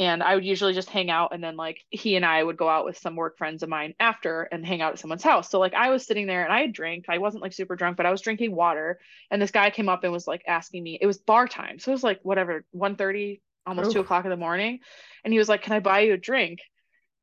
And 0.00 0.22
I 0.22 0.34
would 0.34 0.46
usually 0.46 0.74
just 0.74 0.90
hang 0.90 1.10
out, 1.10 1.34
and 1.34 1.44
then 1.44 1.56
like 1.56 1.78
he 1.90 2.16
and 2.16 2.26
I 2.26 2.42
would 2.42 2.56
go 2.56 2.68
out 2.68 2.86
with 2.86 2.98
some 2.98 3.16
work 3.16 3.38
friends 3.38 3.62
of 3.62 3.68
mine 3.68 3.94
after 4.00 4.42
and 4.44 4.66
hang 4.66 4.82
out 4.82 4.94
at 4.94 4.98
someone's 4.98 5.22
house. 5.22 5.50
So 5.50 5.60
like 5.60 5.74
I 5.74 5.90
was 5.90 6.06
sitting 6.06 6.26
there 6.26 6.42
and 6.44 6.52
I 6.52 6.62
had 6.62 6.72
drank. 6.72 7.06
I 7.08 7.18
wasn't 7.18 7.42
like 7.42 7.52
super 7.52 7.76
drunk, 7.76 7.98
but 7.98 8.06
I 8.06 8.10
was 8.10 8.22
drinking 8.22 8.54
water. 8.56 8.98
And 9.30 9.40
this 9.42 9.52
guy 9.52 9.70
came 9.70 9.90
up 9.90 10.02
and 10.04 10.12
was 10.12 10.26
like 10.26 10.42
asking 10.48 10.82
me. 10.82 10.98
It 11.00 11.06
was 11.06 11.18
bar 11.18 11.46
time, 11.48 11.78
so 11.78 11.92
it 11.92 11.94
was 11.94 12.04
like 12.04 12.20
whatever, 12.22 12.64
1.30, 12.74 13.42
almost 13.66 13.92
two 13.92 14.00
o'clock 14.00 14.24
in 14.24 14.30
the 14.30 14.36
morning. 14.38 14.80
And 15.24 15.32
he 15.32 15.38
was 15.38 15.48
like, 15.50 15.62
"Can 15.62 15.74
I 15.74 15.80
buy 15.80 16.00
you 16.00 16.14
a 16.14 16.18
drink?" 16.18 16.60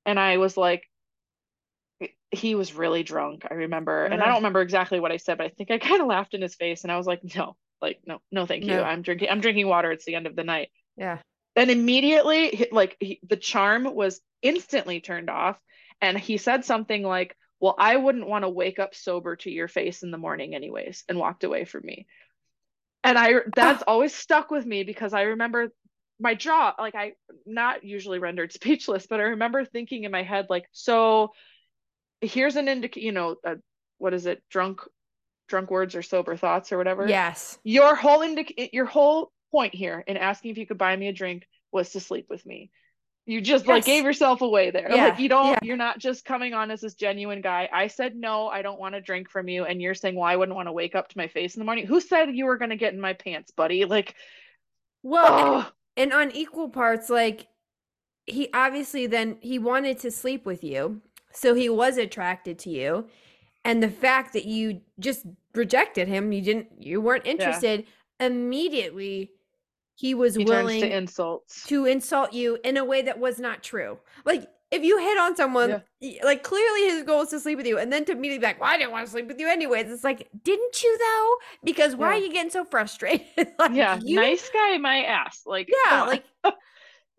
And 0.05 0.19
I 0.19 0.37
was 0.37 0.55
like, 0.57 0.83
he 2.31 2.55
was 2.55 2.73
really 2.73 3.03
drunk. 3.03 3.45
I 3.49 3.55
remember, 3.55 4.05
and 4.05 4.21
I 4.21 4.27
don't 4.27 4.37
remember 4.37 4.61
exactly 4.61 4.99
what 4.99 5.11
I 5.11 5.17
said, 5.17 5.37
but 5.37 5.47
I 5.47 5.49
think 5.49 5.71
I 5.71 5.77
kind 5.89 6.01
of 6.01 6.07
laughed 6.07 6.33
in 6.33 6.41
his 6.41 6.55
face, 6.55 6.83
and 6.83 6.91
I 6.91 6.97
was 6.97 7.07
like, 7.07 7.21
"No, 7.35 7.55
like 7.81 7.99
no, 8.05 8.19
no, 8.31 8.45
thank 8.45 8.67
you. 8.67 8.81
I'm 8.81 9.01
drinking. 9.01 9.29
I'm 9.29 9.41
drinking 9.41 9.67
water. 9.67 9.91
It's 9.91 10.05
the 10.05 10.15
end 10.15 10.27
of 10.27 10.35
the 10.35 10.43
night." 10.43 10.69
Yeah. 10.95 11.19
And 11.57 11.69
immediately 11.69 12.67
like 12.71 12.95
he, 12.99 13.19
the 13.27 13.35
charm 13.35 13.83
was 13.93 14.21
instantly 14.41 15.01
turned 15.01 15.29
off 15.29 15.59
and 16.01 16.17
he 16.17 16.37
said 16.37 16.63
something 16.63 17.03
like 17.03 17.35
well 17.59 17.75
i 17.77 17.95
wouldn't 17.95 18.27
want 18.27 18.43
to 18.43 18.49
wake 18.49 18.79
up 18.79 18.95
sober 18.95 19.35
to 19.35 19.51
your 19.51 19.67
face 19.67 20.03
in 20.03 20.11
the 20.11 20.17
morning 20.17 20.55
anyways 20.55 21.03
and 21.09 21.17
walked 21.17 21.43
away 21.43 21.65
from 21.65 21.81
me. 21.83 22.07
And 23.03 23.17
i 23.17 23.33
that's 23.55 23.83
always 23.83 24.13
stuck 24.13 24.51
with 24.51 24.65
me 24.65 24.83
because 24.83 25.13
i 25.13 25.23
remember 25.23 25.69
my 26.19 26.33
jaw 26.35 26.73
like 26.79 26.95
i 26.95 27.13
not 27.45 27.83
usually 27.83 28.19
rendered 28.19 28.53
speechless 28.59 29.07
but 29.07 29.19
i 29.19 29.23
remember 29.23 29.65
thinking 29.65 30.03
in 30.03 30.11
my 30.11 30.23
head 30.23 30.47
like 30.49 30.65
so 30.71 31.31
here's 32.21 32.55
an 32.55 32.67
indic 32.67 32.95
you 32.95 33.11
know 33.11 33.35
uh, 33.45 33.55
what 33.97 34.13
is 34.13 34.25
it? 34.25 34.43
Drunk 34.49 34.81
drunk 35.47 35.71
words 35.71 35.95
or 35.95 36.01
sober 36.01 36.35
thoughts 36.35 36.71
or 36.71 36.77
whatever? 36.77 37.07
Yes. 37.07 37.57
your 37.63 37.95
whole 37.95 38.19
indic- 38.19 38.69
your 38.73 38.85
whole 38.85 39.31
point 39.51 39.73
here 39.73 40.03
in 40.07 40.17
asking 40.17 40.51
if 40.51 40.57
you 40.57 40.67
could 40.67 40.77
buy 40.77 40.95
me 40.95 41.07
a 41.07 41.13
drink 41.13 41.47
was 41.71 41.91
to 41.91 41.99
sleep 41.99 42.27
with 42.29 42.45
me. 42.45 42.71
You 43.25 43.41
just 43.41 43.67
like 43.67 43.83
gave 43.83 44.05
yourself 44.05 44.39
away 44.39 44.71
there. 44.71 44.89
Yeah, 44.89 45.09
Like 45.09 45.19
you 45.19 45.27
don't 45.27 45.49
yeah. 45.49 45.59
you're 45.61 45.75
not 45.75 45.99
just 45.99 46.23
coming 46.23 46.53
on 46.53 46.71
as 46.71 46.79
this 46.79 46.93
genuine 46.93 47.41
guy. 47.41 47.67
I 47.73 47.87
said 47.87 48.15
no, 48.15 48.47
I 48.47 48.61
don't 48.61 48.79
want 48.79 48.95
to 48.95 49.01
drink 49.01 49.29
from 49.29 49.49
you 49.49 49.65
and 49.65 49.81
you're 49.81 49.95
saying, 49.95 50.15
"Well, 50.15 50.23
I 50.23 50.37
wouldn't 50.37 50.55
want 50.55 50.69
to 50.69 50.71
wake 50.71 50.95
up 50.95 51.09
to 51.09 51.17
my 51.17 51.27
face 51.27 51.55
in 51.55 51.59
the 51.59 51.65
morning." 51.65 51.85
Who 51.87 51.99
said 51.99 52.33
you 52.33 52.45
were 52.45 52.57
going 52.57 52.69
to 52.69 52.77
get 52.77 52.93
in 52.93 53.01
my 53.01 53.11
pants, 53.11 53.51
buddy? 53.51 53.83
Like 53.83 54.15
Well, 55.03 55.25
oh, 55.67 55.71
and 55.97 56.13
on 56.13 56.31
equal 56.31 56.69
parts, 56.69 57.09
like 57.09 57.47
he 58.25 58.47
obviously 58.53 59.07
then 59.07 59.37
he 59.41 59.59
wanted 59.59 59.99
to 59.99 60.11
sleep 60.11 60.45
with 60.45 60.63
you, 60.63 61.01
so 61.33 61.53
he 61.53 61.67
was 61.67 61.97
attracted 61.97 62.57
to 62.59 62.69
you. 62.69 63.09
And 63.65 63.83
the 63.83 63.89
fact 63.89 64.31
that 64.31 64.45
you 64.45 64.79
just 64.99 65.25
rejected 65.53 66.07
him, 66.07 66.31
you 66.31 66.41
didn't, 66.41 66.67
you 66.79 67.01
weren't 67.01 67.25
interested, 67.27 67.85
immediately 68.21 69.31
he 69.97 70.13
was 70.13 70.35
He 70.35 70.45
willing 70.45 70.81
to 70.81 70.95
insults. 70.95 71.63
to 71.67 71.85
insult 71.85 72.31
you 72.31 72.59
in 72.63 72.77
a 72.77 72.85
way 72.85 73.01
that 73.01 73.17
was 73.19 73.39
not 73.39 73.63
true. 73.63 73.97
Like 74.25 74.47
if 74.69 74.83
you 74.83 74.99
hit 74.99 75.17
on 75.17 75.35
someone, 75.35 75.81
Yeah. 75.99 76.23
like 76.23 76.43
clearly 76.43 76.89
his 76.89 77.03
goal 77.03 77.21
is 77.21 77.29
to 77.29 77.39
sleep 77.39 77.57
with 77.57 77.65
you, 77.65 77.79
and 77.79 77.91
then 77.91 78.05
to 78.05 78.11
immediately 78.11 78.39
be 78.39 78.45
like, 78.45 78.61
"Well, 78.61 78.69
I 78.69 78.77
didn't 78.77 78.91
want 78.91 79.05
to 79.05 79.11
sleep 79.11 79.27
with 79.27 79.39
you 79.39 79.47
anyways." 79.49 79.89
It's 79.91 80.03
like, 80.03 80.27
didn't 80.43 80.83
you 80.83 80.97
though? 80.99 81.35
Because 81.63 81.95
why 81.95 82.07
are 82.09 82.17
you 82.17 82.31
getting 82.31 82.51
so 82.51 82.63
frustrated? 82.63 83.25
like, 83.59 83.71
yeah, 83.73 83.97
you, 84.03 84.15
nice 84.17 84.49
guy, 84.49 84.77
my 84.77 85.03
ass. 85.03 85.41
Like, 85.45 85.69
yeah, 85.85 86.03
like 86.03 86.23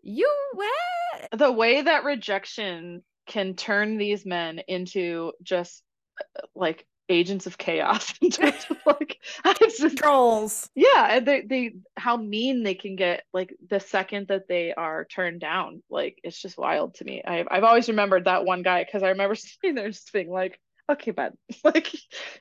you 0.01 0.31
what? 0.53 1.39
the 1.39 1.51
way 1.51 1.81
that 1.81 2.03
rejection 2.05 3.03
can 3.27 3.55
turn 3.55 3.97
these 3.97 4.25
men 4.25 4.59
into 4.67 5.33
just 5.43 5.83
uh, 6.21 6.41
like 6.55 6.85
agents 7.09 7.47
of 7.47 7.57
chaos 7.57 8.13
in 8.21 8.29
terms 8.29 8.65
of 8.69 8.77
like 8.85 9.17
it's 9.45 9.79
just 9.79 9.97
Trolls. 10.03 10.69
yeah 10.75 11.07
and 11.17 11.25
they 11.25 11.41
they 11.41 11.73
how 11.97 12.15
mean 12.15 12.63
they 12.63 12.75
can 12.75 12.95
get 12.95 13.23
like 13.33 13.55
the 13.69 13.79
second 13.79 14.27
that 14.27 14.47
they 14.47 14.73
are 14.73 15.05
turned 15.05 15.41
down 15.41 15.81
like 15.89 16.19
it's 16.23 16.39
just 16.39 16.57
wild 16.57 16.93
to 16.95 17.05
me 17.05 17.21
i've, 17.25 17.47
I've 17.49 17.63
always 17.63 17.87
remembered 17.89 18.25
that 18.25 18.45
one 18.45 18.61
guy 18.61 18.83
because 18.83 19.03
i 19.03 19.09
remember 19.09 19.35
sitting 19.35 19.75
there 19.75 19.89
just 19.89 20.13
being 20.13 20.29
like 20.29 20.59
okay 20.89 21.11
bud 21.11 21.33
like 21.63 21.91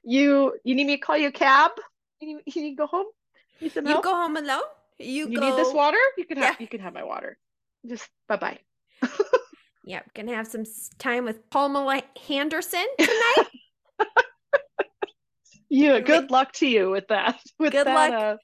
you 0.04 0.54
you 0.64 0.74
need 0.74 0.86
me 0.86 0.96
to 0.96 1.00
call 1.02 1.16
you 1.16 1.28
a 1.28 1.32
cab 1.32 1.72
you 2.20 2.36
need, 2.36 2.42
you 2.54 2.62
need 2.62 2.70
to 2.70 2.76
go 2.76 2.86
home 2.86 3.06
you 3.60 3.66
need 3.66 3.72
some 3.72 3.86
You 3.86 4.02
go 4.02 4.14
home 4.14 4.36
alone. 4.36 4.60
You, 4.98 5.28
you 5.30 5.36
go. 5.38 5.40
need 5.48 5.56
this 5.56 5.72
water 5.72 5.98
you 6.16 6.26
can 6.26 6.36
have 6.38 6.46
Yeah. 6.52 6.56
you 6.60 6.68
can 6.68 6.80
have 6.80 6.92
my 6.92 7.04
water 7.04 7.38
just 7.86 8.08
bye-bye 8.28 8.58
Yep, 9.84 10.12
gonna 10.12 10.34
have 10.34 10.46
some 10.46 10.64
time 10.98 11.24
with 11.24 11.48
Paul 11.48 11.88
Henderson 12.26 12.84
tonight. 12.98 13.46
Yeah, 15.70 16.00
good 16.00 16.30
luck 16.30 16.52
to 16.54 16.66
you 16.66 16.90
with 16.90 17.08
that. 17.08 17.40
With 17.58 17.72
Good 17.72 17.86
that, 17.86 18.10
luck. 18.10 18.38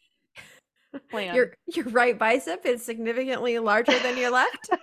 Uh, 0.93 0.99
plan. 1.11 1.35
your 1.35 1.55
your 1.67 1.87
right 1.87 2.19
bicep 2.19 2.67
is 2.67 2.85
significantly 2.85 3.59
larger 3.59 3.99
than 3.99 4.17
your 4.17 4.31
left. 4.31 4.71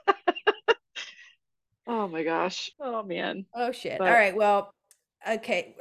Oh 1.87 2.07
my 2.07 2.23
gosh. 2.23 2.71
Oh 2.79 3.03
man. 3.03 3.45
Oh 3.53 3.71
shit. 3.71 3.97
But- 3.97 4.07
All 4.07 4.13
right. 4.13 4.35
Well, 4.35 4.73
okay. 5.27 5.75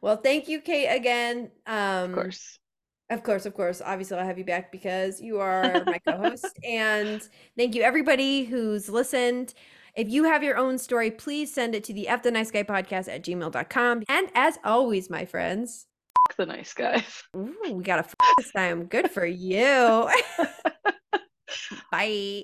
well, 0.00 0.16
thank 0.16 0.48
you, 0.48 0.60
Kate, 0.60 0.86
again. 0.86 1.50
Um 1.66 2.10
Of 2.10 2.14
course. 2.14 2.58
Of 3.10 3.22
course, 3.22 3.44
of 3.44 3.52
course. 3.54 3.82
Obviously, 3.84 4.16
I'll 4.16 4.24
have 4.24 4.38
you 4.38 4.44
back 4.44 4.72
because 4.72 5.20
you 5.20 5.40
are 5.40 5.82
my 5.84 5.98
co-host. 6.06 6.46
and 6.64 7.20
thank 7.58 7.74
you 7.74 7.82
everybody 7.82 8.44
who's 8.44 8.88
listened. 8.88 9.52
If 9.96 10.08
you 10.10 10.24
have 10.24 10.42
your 10.42 10.56
own 10.56 10.78
story, 10.78 11.10
please 11.12 11.54
send 11.54 11.74
it 11.74 11.84
to 11.84 11.92
the 11.92 12.08
F 12.08 12.22
the 12.24 12.32
Nice 12.32 12.50
Guy 12.50 12.64
podcast 12.64 13.08
at 13.08 13.22
gmail.com. 13.22 14.02
And 14.08 14.28
as 14.34 14.58
always, 14.64 15.08
my 15.08 15.24
friends, 15.24 15.86
F 16.30 16.36
the 16.36 16.46
nice 16.46 16.74
guys. 16.74 17.22
ooh, 17.36 17.54
we 17.62 17.82
got 17.82 18.00
a 18.00 18.04
f- 18.04 18.14
this 18.38 18.50
time. 18.52 18.86
Good 18.86 19.10
for 19.10 19.24
you. 19.24 20.10
Bye. 21.92 22.42